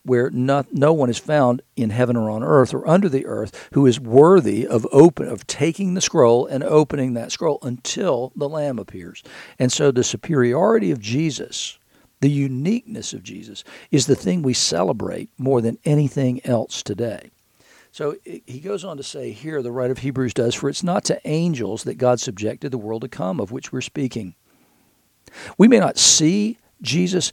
where 0.05 0.31
no, 0.31 0.65
no 0.73 0.93
one 0.93 1.11
is 1.11 1.19
found 1.19 1.63
in 1.77 1.91
heaven 1.91 2.17
or 2.17 2.31
on 2.31 2.43
earth 2.43 2.75
or 2.75 2.87
under 2.89 3.09
the 3.09 3.27
earth 3.27 3.69
who 3.75 3.87
is 3.87 4.01
worthy 4.01 4.67
of 4.67 4.87
open 4.93 5.29
of 5.29 5.47
taking 5.47 5.95
the 5.95 6.01
scroll 6.01 6.47
and 6.47 6.65
opening 6.65 7.15
that 7.15 7.33
scroll 7.33 7.59
until 7.63 8.33
the 8.37 8.49
Lamb 8.49 8.79
appears. 8.79 9.23
And 9.59 9.71
so 9.71 9.91
the 9.91 10.05
superiority 10.05 10.91
of 10.91 11.01
Jesus 11.01 11.79
the 12.23 12.31
uniqueness 12.31 13.13
of 13.13 13.25
Jesus 13.25 13.65
is 13.91 14.07
the 14.07 14.15
thing 14.15 14.43
we 14.43 14.55
celebrate 14.55 15.29
more 15.39 15.61
than 15.61 15.79
anything 15.85 16.41
else 16.47 16.81
today. 16.85 17.32
So 17.93 18.17
he 18.25 18.61
goes 18.61 18.85
on 18.85 18.97
to 18.97 19.03
say 19.03 19.33
here, 19.33 19.63
the 19.63 19.71
writer 19.71 19.93
of 19.93 19.99
Hebrews 19.99 20.33
does, 20.33 20.55
for 20.55 20.71
it's 20.71 20.83
not 20.83 21.05
to 21.05 21.21
angels 21.29 21.85
that 21.85 21.99
God 21.99 22.21
subjected 22.21 22.73
the 22.73 22.79
world 22.79 23.03
to 23.03 23.09
come, 23.09 23.39
of 23.39 23.53
which 23.53 23.71
we're 23.71 23.83
speaking. 23.83 24.35
We 25.59 25.69
may 25.69 25.79
not 25.79 25.99
see 25.99 26.59
Jesus 26.81 27.33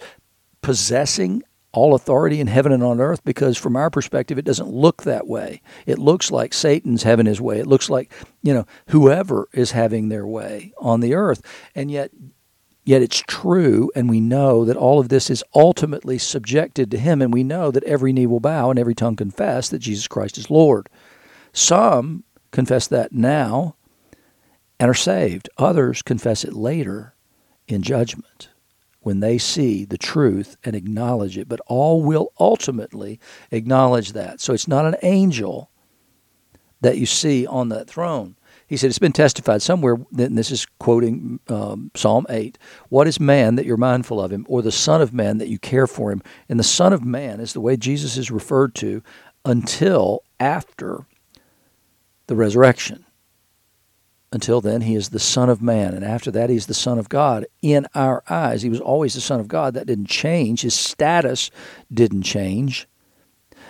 possessing 0.62 1.44
all 1.72 1.96
authority 1.96 2.42
in 2.42 2.48
heaven 2.48 2.74
and 2.74 2.84
on 2.84 3.00
earth 3.00 3.24
because 3.24 3.58
from 3.58 3.78
our 3.78 3.89
perspective 3.89 4.38
it 4.38 4.46
doesn't 4.46 4.68
look 4.68 5.04
that 5.04 5.28
way. 5.28 5.62
It 5.86 5.98
looks 5.98 6.30
like 6.30 6.54
satan's 6.54 7.04
having 7.04 7.25
his 7.25 7.39
way. 7.39 7.60
It 7.60 7.68
looks 7.68 7.89
like 7.89 8.12
you 8.42 8.54
know 8.54 8.66
whoever 8.88 9.48
is 9.54 9.72
having 9.72 10.10
their 10.10 10.28
way 10.28 10.74
on 10.80 11.00
the 11.00 11.13
earth. 11.13 11.42
And 11.75 11.89
yet 11.92 12.12
Yet 12.89 13.03
it's 13.03 13.22
true, 13.27 13.91
and 13.96 14.10
we 14.10 14.19
know 14.19 14.65
that 14.65 14.75
all 14.75 15.00
of 15.00 15.10
this 15.10 15.29
is 15.29 15.43
ultimately 15.53 16.17
subjected 16.17 16.89
to 16.89 16.98
Him, 16.98 17.22
and 17.22 17.31
we 17.31 17.43
know 17.43 17.69
that 17.69 17.84
every 17.84 18.12
knee 18.12 18.25
will 18.25 18.39
bow 18.39 18.72
and 18.72 18.79
every 18.79 18.96
tongue 18.96 19.15
confess 19.15 19.69
that 19.69 19.77
Jesus 19.77 20.08
Christ 20.08 20.39
is 20.39 20.50
Lord. 20.50 20.89
Some 21.53 22.24
confess 22.50 22.88
that 22.88 23.12
now 23.12 23.75
and 24.79 24.89
are 24.89 24.96
saved, 24.96 25.51
others 25.55 26.01
confess 26.01 26.43
it 26.43 26.53
later 26.53 27.13
in 27.67 27.84
judgment 27.84 28.50
when 29.01 29.19
they 29.19 29.38
see 29.38 29.86
the 29.86 30.00
truth 30.00 30.58
and 30.63 30.75
acknowledge 30.75 31.38
it. 31.38 31.48
But 31.48 31.62
all 31.67 32.01
will 32.01 32.34
ultimately 32.39 33.19
acknowledge 33.51 34.13
that. 34.13 34.41
So 34.41 34.51
it's 34.51 34.67
not 34.67 34.88
an 34.88 34.96
angel 35.03 35.69
that 36.81 36.98
you 36.98 37.05
see 37.05 37.46
on 37.46 37.69
that 37.69 37.88
throne. 37.88 38.36
He 38.69 38.77
said, 38.77 38.89
It's 38.89 38.99
been 38.99 39.11
testified 39.11 39.63
somewhere, 39.63 39.97
and 40.15 40.38
this 40.38 40.51
is 40.51 40.67
quoting 40.77 41.39
um, 41.49 41.89
Psalm 41.95 42.27
8 42.29 42.57
What 42.89 43.07
is 43.07 43.19
man 43.19 43.55
that 43.55 43.65
you're 43.65 43.77
mindful 43.77 44.21
of 44.21 44.31
him, 44.31 44.45
or 44.47 44.61
the 44.61 44.71
Son 44.71 45.01
of 45.01 45.11
Man 45.11 45.39
that 45.39 45.49
you 45.49 45.57
care 45.57 45.88
for 45.88 46.11
him? 46.11 46.21
And 46.47 46.59
the 46.59 46.63
Son 46.63 46.93
of 46.93 47.03
Man 47.03 47.39
is 47.39 47.53
the 47.53 47.61
way 47.61 47.75
Jesus 47.75 48.15
is 48.15 48.29
referred 48.29 48.75
to 48.75 49.01
until 49.43 50.23
after 50.39 51.07
the 52.27 52.35
resurrection. 52.35 53.05
Until 54.31 54.61
then, 54.61 54.81
he 54.81 54.93
is 54.93 55.09
the 55.09 55.19
Son 55.19 55.49
of 55.49 55.63
Man. 55.63 55.95
And 55.95 56.05
after 56.05 56.29
that, 56.29 56.51
he's 56.51 56.67
the 56.67 56.75
Son 56.75 56.99
of 56.99 57.09
God 57.09 57.47
in 57.63 57.88
our 57.95 58.23
eyes. 58.29 58.61
He 58.61 58.69
was 58.69 58.79
always 58.79 59.15
the 59.15 59.21
Son 59.21 59.39
of 59.39 59.47
God. 59.47 59.73
That 59.73 59.88
didn't 59.88 60.09
change. 60.09 60.61
His 60.61 60.75
status 60.75 61.49
didn't 61.91 62.21
change. 62.21 62.88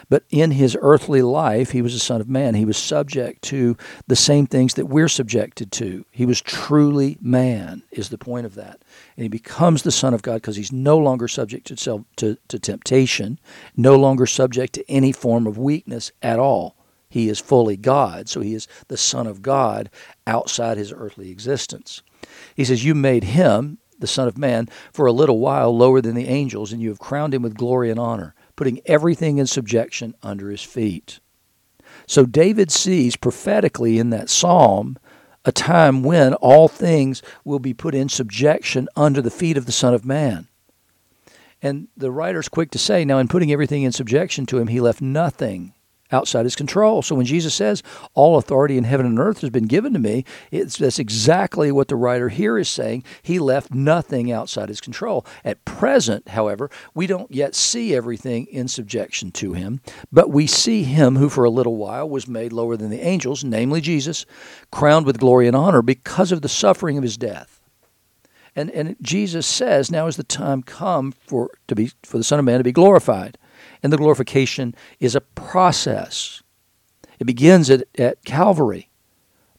But 0.09 0.23
in 0.31 0.51
his 0.51 0.75
earthly 0.81 1.21
life, 1.21 1.71
he 1.71 1.83
was 1.83 1.93
a 1.93 1.99
son 1.99 2.19
of 2.19 2.27
man. 2.27 2.55
He 2.55 2.65
was 2.65 2.77
subject 2.77 3.43
to 3.43 3.77
the 4.07 4.15
same 4.15 4.47
things 4.47 4.73
that 4.73 4.87
we're 4.87 5.07
subjected 5.07 5.71
to. 5.73 6.03
He 6.11 6.25
was 6.25 6.41
truly 6.41 7.17
man, 7.21 7.83
is 7.91 8.09
the 8.09 8.17
point 8.17 8.47
of 8.47 8.55
that. 8.55 8.81
And 9.15 9.23
he 9.23 9.29
becomes 9.29 9.83
the 9.83 9.91
Son 9.91 10.15
of 10.15 10.23
God 10.23 10.35
because 10.35 10.55
he's 10.55 10.71
no 10.71 10.97
longer 10.97 11.27
subject 11.27 11.67
to, 11.67 11.77
self, 11.77 12.01
to, 12.17 12.37
to 12.47 12.57
temptation, 12.57 13.39
no 13.77 13.95
longer 13.95 14.25
subject 14.25 14.73
to 14.73 14.91
any 14.91 15.11
form 15.11 15.45
of 15.45 15.59
weakness 15.59 16.11
at 16.23 16.39
all. 16.39 16.75
He 17.07 17.29
is 17.29 17.39
fully 17.39 17.77
God, 17.77 18.29
so 18.29 18.41
he 18.41 18.53
is 18.53 18.67
the 18.87 18.97
Son 18.97 19.27
of 19.27 19.41
God 19.41 19.89
outside 20.27 20.77
his 20.77 20.93
earthly 20.93 21.31
existence. 21.31 22.01
He 22.55 22.65
says, 22.65 22.83
You 22.83 22.95
made 22.95 23.23
him, 23.23 23.79
the 23.97 24.07
Son 24.07 24.27
of 24.27 24.37
Man, 24.37 24.69
for 24.91 25.05
a 25.05 25.11
little 25.11 25.39
while 25.39 25.75
lower 25.75 26.01
than 26.01 26.15
the 26.15 26.27
angels, 26.27 26.71
and 26.71 26.81
you 26.81 26.89
have 26.89 26.99
crowned 26.99 27.33
him 27.33 27.41
with 27.41 27.57
glory 27.57 27.89
and 27.89 27.99
honor 27.99 28.35
putting 28.59 28.81
everything 28.87 29.37
in 29.37 29.47
subjection 29.47 30.13
under 30.21 30.49
his 30.49 30.61
feet. 30.61 31.21
So 32.05 32.25
David 32.25 32.71
sees 32.71 33.15
prophetically 33.15 33.97
in 33.97 34.09
that 34.09 34.29
psalm 34.29 34.97
a 35.45 35.53
time 35.53 36.03
when 36.03 36.33
all 36.33 36.67
things 36.67 37.21
will 37.45 37.59
be 37.59 37.73
put 37.73 37.95
in 37.95 38.09
subjection 38.09 38.89
under 38.97 39.21
the 39.21 39.31
feet 39.31 39.55
of 39.55 39.65
the 39.65 39.71
Son 39.71 39.93
of 39.93 40.03
Man. 40.03 40.49
And 41.61 41.87
the 41.95 42.11
writer's 42.11 42.49
quick 42.49 42.69
to 42.71 42.77
say, 42.77 43.05
now 43.05 43.17
in 43.19 43.29
putting 43.29 43.49
everything 43.49 43.83
in 43.83 43.93
subjection 43.93 44.45
to 44.47 44.57
him, 44.57 44.67
he 44.67 44.81
left 44.81 44.99
nothing 44.99 45.71
outside 46.11 46.45
his 46.45 46.55
control. 46.55 47.01
So 47.01 47.15
when 47.15 47.25
Jesus 47.25 47.53
says, 47.53 47.83
All 48.13 48.37
authority 48.37 48.77
in 48.77 48.83
heaven 48.83 49.05
and 49.05 49.19
earth 49.19 49.41
has 49.41 49.49
been 49.49 49.67
given 49.67 49.93
to 49.93 49.99
me, 49.99 50.25
it's, 50.51 50.77
that's 50.77 50.99
exactly 50.99 51.71
what 51.71 51.87
the 51.87 51.95
writer 51.95 52.29
here 52.29 52.57
is 52.57 52.69
saying. 52.69 53.03
He 53.21 53.39
left 53.39 53.73
nothing 53.73 54.31
outside 54.31 54.69
his 54.69 54.81
control. 54.81 55.25
At 55.43 55.65
present, 55.65 56.29
however, 56.29 56.69
we 56.93 57.07
don't 57.07 57.31
yet 57.31 57.55
see 57.55 57.95
everything 57.95 58.45
in 58.47 58.67
subjection 58.67 59.31
to 59.33 59.53
him, 59.53 59.81
but 60.11 60.29
we 60.29 60.47
see 60.47 60.83
him 60.83 61.15
who 61.15 61.29
for 61.29 61.43
a 61.43 61.49
little 61.49 61.75
while 61.75 62.09
was 62.09 62.27
made 62.27 62.53
lower 62.53 62.77
than 62.77 62.89
the 62.89 63.01
angels, 63.01 63.43
namely 63.43 63.81
Jesus, 63.81 64.25
crowned 64.71 65.05
with 65.05 65.19
glory 65.19 65.47
and 65.47 65.55
honor 65.55 65.81
because 65.81 66.31
of 66.31 66.41
the 66.41 66.49
suffering 66.49 66.97
of 66.97 67.03
his 67.03 67.17
death. 67.17 67.61
And, 68.55 68.71
and 68.71 68.95
Jesus 69.01 69.45
says, 69.45 69.91
Now 69.91 70.07
is 70.07 70.17
the 70.17 70.23
time 70.23 70.63
come 70.63 71.11
for, 71.11 71.51
to 71.67 71.75
be, 71.75 71.91
for 72.03 72.17
the 72.17 72.23
Son 72.23 72.39
of 72.39 72.45
Man 72.45 72.57
to 72.57 72.63
be 72.63 72.71
glorified 72.71 73.37
and 73.81 73.93
the 73.93 73.98
glorification 73.98 74.75
is 75.00 75.15
a 75.15 75.21
process. 75.21 76.41
It 77.19 77.25
begins 77.25 77.69
at, 77.69 77.83
at 77.98 78.24
Calvary. 78.25 78.89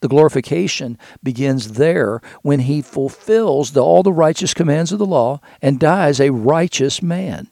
The 0.00 0.08
glorification 0.08 0.98
begins 1.22 1.72
there 1.72 2.20
when 2.42 2.60
he 2.60 2.80
fulfills 2.80 3.72
the, 3.72 3.82
all 3.82 4.02
the 4.02 4.12
righteous 4.12 4.54
commands 4.54 4.92
of 4.92 4.98
the 4.98 5.06
law 5.06 5.40
and 5.60 5.78
dies 5.78 6.20
a 6.20 6.30
righteous 6.30 7.02
man. 7.02 7.48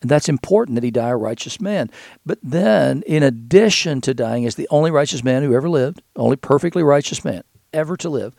And 0.00 0.10
that's 0.10 0.28
important 0.28 0.76
that 0.76 0.84
he 0.84 0.90
die 0.90 1.10
a 1.10 1.16
righteous 1.16 1.60
man. 1.60 1.90
But 2.24 2.38
then, 2.42 3.02
in 3.02 3.22
addition 3.22 4.00
to 4.02 4.14
dying 4.14 4.46
as 4.46 4.54
the 4.54 4.68
only 4.70 4.90
righteous 4.90 5.24
man 5.24 5.42
who 5.42 5.54
ever 5.54 5.68
lived, 5.68 6.02
only 6.16 6.36
perfectly 6.36 6.82
righteous 6.82 7.24
man 7.24 7.42
ever 7.72 7.96
to 7.98 8.08
live, 8.08 8.34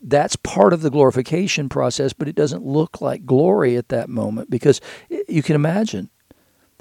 that's 0.00 0.36
part 0.36 0.72
of 0.72 0.82
the 0.82 0.90
glorification 0.90 1.68
process, 1.68 2.12
but 2.12 2.28
it 2.28 2.34
doesn't 2.34 2.64
look 2.64 3.00
like 3.00 3.26
glory 3.26 3.76
at 3.76 3.88
that 3.90 4.08
moment 4.08 4.48
because 4.48 4.80
eh, 5.10 5.22
you 5.28 5.42
can 5.42 5.56
imagine 5.56 6.10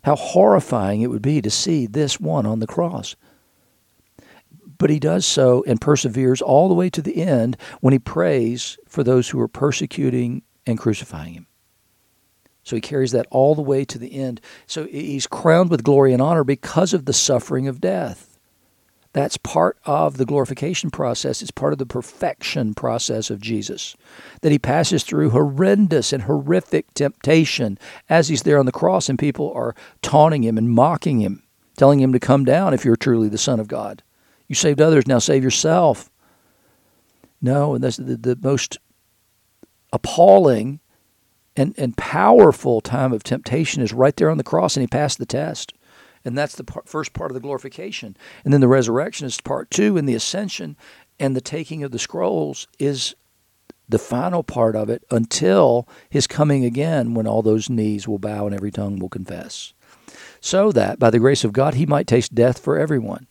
How 0.03 0.15
horrifying 0.15 1.01
it 1.01 1.09
would 1.09 1.21
be 1.21 1.41
to 1.41 1.49
see 1.49 1.85
this 1.85 2.19
one 2.19 2.45
on 2.45 2.59
the 2.59 2.67
cross. 2.67 3.15
But 4.77 4.89
he 4.89 4.99
does 4.99 5.25
so 5.25 5.63
and 5.67 5.81
perseveres 5.81 6.41
all 6.41 6.67
the 6.67 6.73
way 6.73 6.89
to 6.89 7.01
the 7.01 7.17
end 7.17 7.57
when 7.81 7.91
he 7.91 7.99
prays 7.99 8.77
for 8.87 9.03
those 9.03 9.29
who 9.29 9.39
are 9.39 9.47
persecuting 9.47 10.43
and 10.65 10.77
crucifying 10.77 11.33
him. 11.33 11.47
So 12.63 12.75
he 12.75 12.81
carries 12.81 13.11
that 13.11 13.27
all 13.31 13.55
the 13.55 13.61
way 13.61 13.83
to 13.85 13.97
the 13.97 14.13
end. 14.13 14.41
So 14.67 14.85
he's 14.85 15.27
crowned 15.27 15.71
with 15.71 15.83
glory 15.83 16.13
and 16.13 16.21
honor 16.21 16.43
because 16.43 16.93
of 16.93 17.05
the 17.05 17.13
suffering 17.13 17.67
of 17.67 17.81
death. 17.81 18.28
That's 19.19 19.35
part 19.35 19.77
of 19.83 20.15
the 20.15 20.25
glorification 20.25 20.91
process. 20.91 21.41
It's 21.41 21.51
part 21.51 21.73
of 21.73 21.77
the 21.77 21.85
perfection 21.85 22.73
process 22.73 23.29
of 23.29 23.41
Jesus. 23.41 23.97
That 24.43 24.53
he 24.53 24.57
passes 24.57 25.03
through 25.03 25.31
horrendous 25.31 26.13
and 26.13 26.23
horrific 26.23 26.93
temptation 26.93 27.77
as 28.07 28.29
he's 28.29 28.43
there 28.43 28.57
on 28.57 28.65
the 28.65 28.71
cross, 28.71 29.09
and 29.09 29.19
people 29.19 29.51
are 29.51 29.75
taunting 30.01 30.45
him 30.45 30.57
and 30.57 30.69
mocking 30.69 31.19
him, 31.19 31.43
telling 31.75 31.99
him 31.99 32.13
to 32.13 32.19
come 32.21 32.45
down 32.45 32.73
if 32.73 32.85
you're 32.85 32.95
truly 32.95 33.27
the 33.27 33.37
Son 33.37 33.59
of 33.59 33.67
God. 33.67 34.03
You 34.47 34.55
saved 34.55 34.79
others, 34.79 35.05
now 35.05 35.19
save 35.19 35.43
yourself. 35.43 36.09
No, 37.41 37.75
and 37.75 37.83
that's 37.83 37.97
the, 37.97 38.15
the 38.15 38.39
most 38.41 38.77
appalling 39.91 40.79
and, 41.57 41.75
and 41.77 41.97
powerful 41.97 42.79
time 42.79 43.11
of 43.11 43.23
temptation 43.23 43.83
is 43.83 43.91
right 43.91 44.15
there 44.15 44.29
on 44.29 44.37
the 44.37 44.45
cross, 44.45 44.77
and 44.77 44.81
he 44.81 44.87
passed 44.87 45.17
the 45.17 45.25
test. 45.25 45.73
And 46.29 46.37
that's 46.37 46.55
the 46.55 46.81
first 46.85 47.13
part 47.13 47.31
of 47.31 47.33
the 47.33 47.41
glorification. 47.41 48.15
And 48.43 48.53
then 48.53 48.61
the 48.61 48.67
resurrection 48.67 49.25
is 49.25 49.41
part 49.41 49.71
two, 49.71 49.97
and 49.97 50.07
the 50.07 50.13
ascension 50.13 50.77
and 51.19 51.35
the 51.35 51.41
taking 51.41 51.83
of 51.83 51.91
the 51.91 51.97
scrolls 51.97 52.67
is 52.77 53.15
the 53.89 53.97
final 53.97 54.43
part 54.43 54.75
of 54.75 54.89
it 54.89 55.03
until 55.09 55.87
his 56.07 56.27
coming 56.27 56.63
again, 56.63 57.15
when 57.15 57.25
all 57.25 57.41
those 57.41 57.69
knees 57.69 58.07
will 58.07 58.19
bow 58.19 58.45
and 58.45 58.55
every 58.55 58.69
tongue 58.69 58.99
will 58.99 59.09
confess. 59.09 59.73
So 60.39 60.71
that, 60.71 60.99
by 60.99 61.09
the 61.09 61.17
grace 61.17 61.43
of 61.43 61.51
God, 61.51 61.73
he 61.73 61.87
might 61.87 62.05
taste 62.05 62.35
death 62.35 62.59
for 62.59 62.77
everyone. 62.77 63.25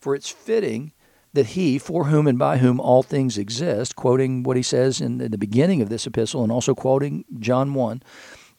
For 0.00 0.16
it's 0.16 0.28
fitting 0.28 0.92
that 1.32 1.46
he, 1.46 1.78
for 1.78 2.06
whom 2.06 2.26
and 2.26 2.38
by 2.38 2.58
whom 2.58 2.80
all 2.80 3.04
things 3.04 3.38
exist, 3.38 3.94
quoting 3.94 4.42
what 4.42 4.56
he 4.56 4.62
says 4.62 5.00
in 5.00 5.18
the 5.18 5.38
beginning 5.38 5.80
of 5.80 5.88
this 5.88 6.06
epistle 6.06 6.42
and 6.42 6.50
also 6.50 6.74
quoting 6.74 7.24
John 7.38 7.74
1, 7.74 8.02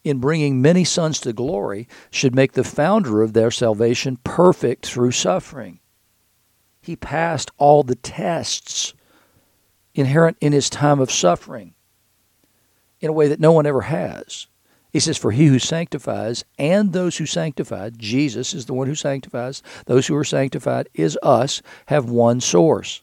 in 0.05 0.19
bringing 0.19 0.61
many 0.61 0.85
sons 0.85 1.19
to 1.19 1.33
glory, 1.33 1.87
should 2.11 2.35
make 2.35 2.53
the 2.53 2.63
founder 2.63 3.23
of 3.23 3.33
their 3.33 3.51
salvation 3.51 4.17
perfect 4.23 4.85
through 4.85 5.11
suffering. 5.11 5.79
He 6.79 6.95
passed 6.95 7.49
all 7.57 7.81
the 7.81 7.95
tests 7.95 8.93
inherent 9.95 10.37
in 10.39 10.53
his 10.53 10.69
time 10.69 10.99
of 10.99 11.11
suffering 11.11 11.73
in 13.01 13.09
a 13.09 13.13
way 13.13 13.27
that 13.27 13.39
no 13.39 13.51
one 13.51 13.65
ever 13.65 13.81
has. 13.81 14.45
He 14.93 14.99
says, 14.99 15.17
For 15.17 15.31
he 15.31 15.47
who 15.47 15.57
sanctifies 15.57 16.45
and 16.59 16.93
those 16.93 17.17
who 17.17 17.25
sanctified, 17.25 17.97
Jesus 17.97 18.53
is 18.53 18.67
the 18.67 18.75
one 18.75 18.87
who 18.87 18.95
sanctifies, 18.95 19.63
those 19.87 20.05
who 20.05 20.15
are 20.15 20.23
sanctified 20.23 20.87
is 20.93 21.17
us, 21.23 21.63
have 21.87 22.09
one 22.09 22.39
source. 22.39 23.01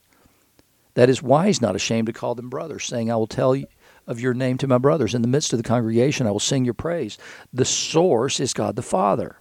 That 0.93 1.09
is 1.09 1.21
why 1.21 1.47
he's 1.47 1.61
not 1.61 1.75
ashamed 1.75 2.07
to 2.07 2.13
call 2.13 2.33
them 2.33 2.49
brothers, 2.49 2.85
saying, 2.85 3.11
I 3.11 3.15
will 3.17 3.27
tell 3.27 3.55
you 3.55 3.67
of 4.07 4.19
your 4.19 4.33
name 4.33 4.57
to 4.59 4.67
my 4.67 4.77
brothers. 4.77 5.15
In 5.15 5.21
the 5.21 5.27
midst 5.27 5.53
of 5.53 5.57
the 5.57 5.67
congregation, 5.67 6.27
I 6.27 6.31
will 6.31 6.39
sing 6.39 6.65
your 6.65 6.73
praise. 6.73 7.17
The 7.51 7.65
source 7.65 8.39
is 8.39 8.53
God 8.53 8.75
the 8.75 8.81
Father. 8.81 9.37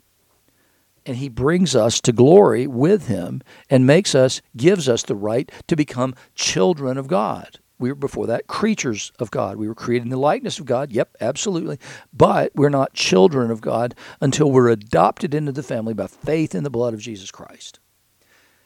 And 1.05 1.17
he 1.17 1.29
brings 1.29 1.75
us 1.75 2.01
to 2.03 2.13
glory 2.13 2.67
with 2.67 3.09
him 3.09 3.43
and 3.69 3.87
makes 3.87 4.15
us, 4.15 4.41
gives 4.57 4.89
us 4.89 5.03
the 5.03 5.17
right 5.17 5.51
to 5.67 5.75
become 5.75 6.15
children 6.35 6.97
of 6.97 7.09
God. 7.09 7.59
We 7.79 7.89
were 7.91 7.97
before 7.97 8.29
that 8.29 8.47
creatures 8.47 9.11
of 9.19 9.33
God. 9.33 9.57
We 9.57 9.67
were 9.67 9.75
created 9.75 10.05
in 10.05 10.11
the 10.11 10.17
likeness 10.17 10.61
of 10.61 10.67
God. 10.67 10.93
Yep, 10.93 11.17
absolutely. 11.21 11.81
But 12.13 12.53
we're 12.55 12.69
not 12.69 12.95
children 12.95 13.51
of 13.51 13.61
God 13.61 13.97
until 14.21 14.53
we're 14.53 14.69
adopted 14.69 15.35
into 15.35 15.51
the 15.51 15.65
family 15.65 15.93
by 15.93 16.07
faith 16.07 16.55
in 16.55 16.63
the 16.63 16.71
blood 16.71 16.95
of 16.95 17.01
Jesus 17.01 17.33
Christ. 17.33 17.81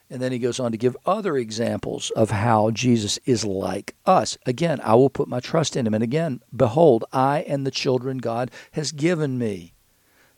And 0.08 0.22
then 0.22 0.30
he 0.30 0.38
goes 0.38 0.60
on 0.60 0.70
to 0.70 0.78
give 0.78 0.96
other 1.04 1.36
examples 1.36 2.10
of 2.10 2.30
how 2.30 2.70
Jesus 2.70 3.18
is 3.24 3.44
like 3.44 3.96
us. 4.06 4.38
Again, 4.46 4.80
I 4.84 4.94
will 4.94 5.10
put 5.10 5.28
my 5.28 5.40
trust 5.40 5.76
in 5.76 5.86
him. 5.86 5.94
And 5.94 6.04
again, 6.04 6.40
behold, 6.54 7.04
I 7.12 7.40
and 7.48 7.66
the 7.66 7.72
children 7.72 8.18
God 8.18 8.50
has 8.72 8.92
given 8.92 9.36
me. 9.36 9.72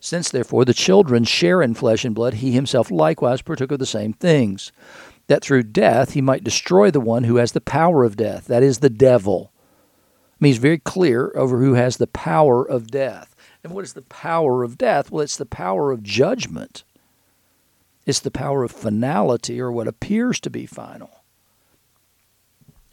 Since 0.00 0.30
therefore 0.30 0.64
the 0.64 0.72
children 0.72 1.24
share 1.24 1.60
in 1.60 1.74
flesh 1.74 2.04
and 2.04 2.14
blood, 2.14 2.34
he 2.34 2.52
himself 2.52 2.90
likewise 2.90 3.42
partook 3.42 3.72
of 3.72 3.78
the 3.78 3.86
same 3.86 4.12
things 4.12 4.72
that 5.26 5.42
through 5.42 5.64
death 5.64 6.12
he 6.12 6.22
might 6.22 6.44
destroy 6.44 6.90
the 6.90 7.00
one 7.00 7.24
who 7.24 7.36
has 7.36 7.52
the 7.52 7.60
power 7.60 8.04
of 8.04 8.16
death, 8.16 8.46
that 8.46 8.62
is, 8.62 8.78
the 8.78 8.88
devil. 8.90 9.52
I 9.54 10.36
mean, 10.40 10.52
he's 10.52 10.58
very 10.58 10.78
clear 10.78 11.32
over 11.34 11.58
who 11.58 11.74
has 11.74 11.96
the 11.96 12.06
power 12.06 12.66
of 12.66 12.90
death. 12.90 13.34
And 13.64 13.72
what 13.74 13.84
is 13.84 13.92
the 13.92 14.02
power 14.02 14.62
of 14.62 14.78
death? 14.78 15.10
Well, 15.10 15.22
it's 15.22 15.36
the 15.36 15.44
power 15.44 15.90
of 15.90 16.02
judgment, 16.02 16.84
it's 18.08 18.20
the 18.20 18.30
power 18.30 18.64
of 18.64 18.72
finality, 18.72 19.60
or 19.60 19.70
what 19.70 19.86
appears 19.86 20.40
to 20.40 20.48
be 20.48 20.64
final. 20.64 21.10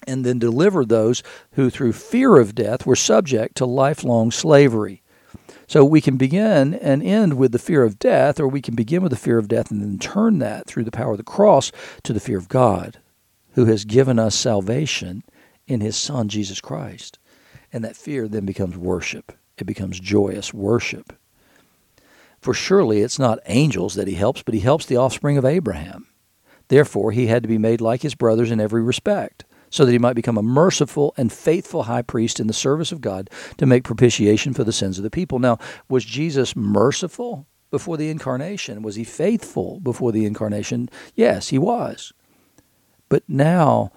And 0.05 0.25
then 0.25 0.39
deliver 0.39 0.83
those 0.83 1.23
who, 1.53 1.69
through 1.69 1.93
fear 1.93 2.35
of 2.35 2.53
death, 2.53 2.85
were 2.85 2.97
subject 2.97 3.55
to 3.55 3.65
lifelong 3.65 4.29
slavery. 4.29 5.01
So 5.67 5.85
we 5.85 6.01
can 6.01 6.17
begin 6.17 6.73
and 6.73 7.01
end 7.01 7.35
with 7.35 7.53
the 7.53 7.59
fear 7.59 7.83
of 7.83 7.97
death, 7.97 8.41
or 8.41 8.49
we 8.49 8.61
can 8.61 8.75
begin 8.75 9.01
with 9.01 9.11
the 9.11 9.17
fear 9.17 9.37
of 9.37 9.47
death 9.47 9.71
and 9.71 9.81
then 9.81 9.99
turn 9.99 10.39
that 10.39 10.67
through 10.67 10.83
the 10.83 10.91
power 10.91 11.11
of 11.11 11.17
the 11.17 11.23
cross 11.23 11.71
to 12.03 12.11
the 12.11 12.19
fear 12.19 12.37
of 12.37 12.49
God, 12.49 12.97
who 13.53 13.63
has 13.65 13.85
given 13.85 14.19
us 14.19 14.35
salvation 14.35 15.23
in 15.65 15.79
his 15.79 15.95
Son, 15.95 16.27
Jesus 16.27 16.59
Christ. 16.59 17.19
And 17.71 17.85
that 17.85 17.95
fear 17.95 18.27
then 18.27 18.45
becomes 18.45 18.75
worship, 18.75 19.31
it 19.57 19.63
becomes 19.63 19.97
joyous 19.97 20.53
worship. 20.53 21.13
For 22.45 22.53
surely 22.53 23.01
it's 23.01 23.17
not 23.17 23.39
angels 23.47 23.95
that 23.95 24.07
he 24.07 24.13
helps, 24.13 24.43
but 24.43 24.53
he 24.53 24.59
helps 24.59 24.85
the 24.85 24.97
offspring 24.97 25.35
of 25.35 25.45
Abraham. 25.45 26.05
Therefore, 26.67 27.11
he 27.11 27.25
had 27.25 27.41
to 27.41 27.49
be 27.49 27.57
made 27.57 27.81
like 27.81 28.03
his 28.03 28.13
brothers 28.13 28.51
in 28.51 28.59
every 28.59 28.83
respect 28.83 29.45
so 29.71 29.83
that 29.83 29.91
he 29.91 29.97
might 29.97 30.13
become 30.13 30.37
a 30.37 30.43
merciful 30.43 31.15
and 31.17 31.33
faithful 31.33 31.85
high 31.85 32.03
priest 32.03 32.39
in 32.39 32.45
the 32.45 32.53
service 32.53 32.91
of 32.91 33.01
God 33.01 33.31
to 33.57 33.65
make 33.65 33.83
propitiation 33.83 34.53
for 34.53 34.63
the 34.63 34.71
sins 34.71 34.99
of 34.99 35.03
the 35.03 35.09
people. 35.09 35.39
Now, 35.39 35.57
was 35.89 36.05
Jesus 36.05 36.55
merciful 36.55 37.47
before 37.71 37.97
the 37.97 38.11
incarnation? 38.11 38.83
Was 38.83 38.93
he 38.93 39.03
faithful 39.03 39.79
before 39.79 40.11
the 40.11 40.25
incarnation? 40.25 40.87
Yes, 41.15 41.47
he 41.47 41.57
was. 41.57 42.13
But 43.09 43.23
now 43.27 43.91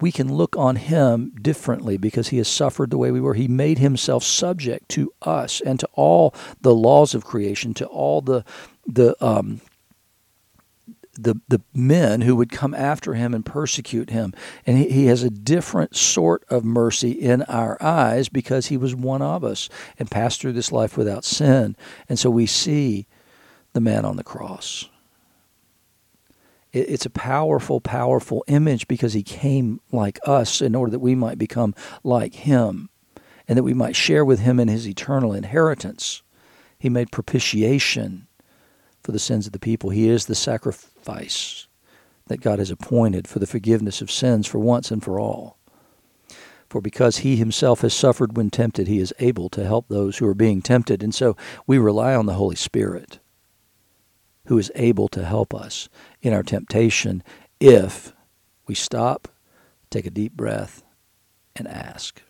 we 0.00 0.12
can 0.12 0.32
look 0.32 0.56
on 0.56 0.76
him 0.76 1.32
differently 1.40 1.96
because 1.96 2.28
he 2.28 2.38
has 2.38 2.48
suffered 2.48 2.90
the 2.90 2.98
way 2.98 3.10
we 3.10 3.20
were. 3.20 3.34
He 3.34 3.48
made 3.48 3.78
himself 3.78 4.22
subject 4.22 4.88
to 4.90 5.12
us 5.22 5.60
and 5.60 5.80
to 5.80 5.88
all 5.94 6.34
the 6.60 6.74
laws 6.74 7.14
of 7.14 7.24
creation, 7.24 7.74
to 7.74 7.86
all 7.86 8.20
the 8.20 8.44
the 8.86 9.16
um, 9.24 9.60
the, 11.18 11.40
the 11.48 11.60
men 11.74 12.20
who 12.20 12.36
would 12.36 12.52
come 12.52 12.74
after 12.74 13.14
him 13.14 13.34
and 13.34 13.44
persecute 13.44 14.10
him. 14.10 14.32
And 14.64 14.78
he, 14.78 14.88
he 14.88 15.06
has 15.06 15.24
a 15.24 15.30
different 15.30 15.96
sort 15.96 16.44
of 16.48 16.64
mercy 16.64 17.10
in 17.10 17.42
our 17.42 17.76
eyes 17.82 18.28
because 18.28 18.66
he 18.66 18.76
was 18.76 18.94
one 18.94 19.20
of 19.20 19.42
us 19.42 19.68
and 19.98 20.10
passed 20.10 20.40
through 20.40 20.52
this 20.52 20.70
life 20.70 20.96
without 20.96 21.24
sin. 21.24 21.76
And 22.08 22.18
so 22.18 22.30
we 22.30 22.46
see 22.46 23.08
the 23.72 23.80
man 23.80 24.04
on 24.04 24.16
the 24.16 24.24
cross. 24.24 24.88
It, 26.72 26.90
it's 26.90 27.06
a 27.06 27.10
powerful, 27.10 27.80
powerful 27.80 28.44
image 28.46 28.88
because 28.88 29.12
he 29.12 29.22
came 29.22 29.80
like 29.92 30.18
us 30.24 30.60
in 30.60 30.74
order 30.74 30.90
that 30.92 30.98
we 30.98 31.14
might 31.14 31.38
become 31.38 31.74
like 32.04 32.34
him 32.34 32.90
and 33.46 33.56
that 33.56 33.62
we 33.62 33.74
might 33.74 33.96
share 33.96 34.24
with 34.24 34.40
him 34.40 34.60
in 34.60 34.68
his 34.68 34.86
eternal 34.86 35.32
inheritance. 35.32 36.22
He 36.78 36.88
made 36.88 37.10
propitiation 37.10 38.26
for 39.02 39.12
the 39.12 39.18
sins 39.18 39.46
of 39.46 39.52
the 39.52 39.58
people. 39.58 39.90
He 39.90 40.08
is 40.08 40.26
the 40.26 40.34
sacrifice 40.34 41.66
that 42.26 42.42
God 42.42 42.58
has 42.58 42.70
appointed 42.70 43.26
for 43.26 43.38
the 43.38 43.46
forgiveness 43.46 44.02
of 44.02 44.10
sins 44.10 44.46
for 44.46 44.58
once 44.58 44.90
and 44.90 45.02
for 45.02 45.18
all. 45.18 45.56
For 46.68 46.82
because 46.82 47.18
he 47.18 47.36
himself 47.36 47.80
has 47.80 47.94
suffered 47.94 48.36
when 48.36 48.50
tempted, 48.50 48.86
he 48.86 48.98
is 48.98 49.14
able 49.18 49.48
to 49.50 49.64
help 49.64 49.88
those 49.88 50.18
who 50.18 50.26
are 50.26 50.34
being 50.34 50.60
tempted. 50.60 51.02
And 51.02 51.14
so 51.14 51.34
we 51.66 51.78
rely 51.78 52.14
on 52.14 52.26
the 52.26 52.34
Holy 52.34 52.56
Spirit, 52.56 53.18
who 54.46 54.58
is 54.58 54.70
able 54.74 55.08
to 55.08 55.24
help 55.24 55.54
us 55.54 55.88
in 56.22 56.32
our 56.32 56.42
temptation 56.42 57.22
if 57.60 58.12
we 58.66 58.74
stop, 58.74 59.28
take 59.90 60.06
a 60.06 60.10
deep 60.10 60.32
breath, 60.32 60.82
and 61.56 61.66
ask. 61.66 62.22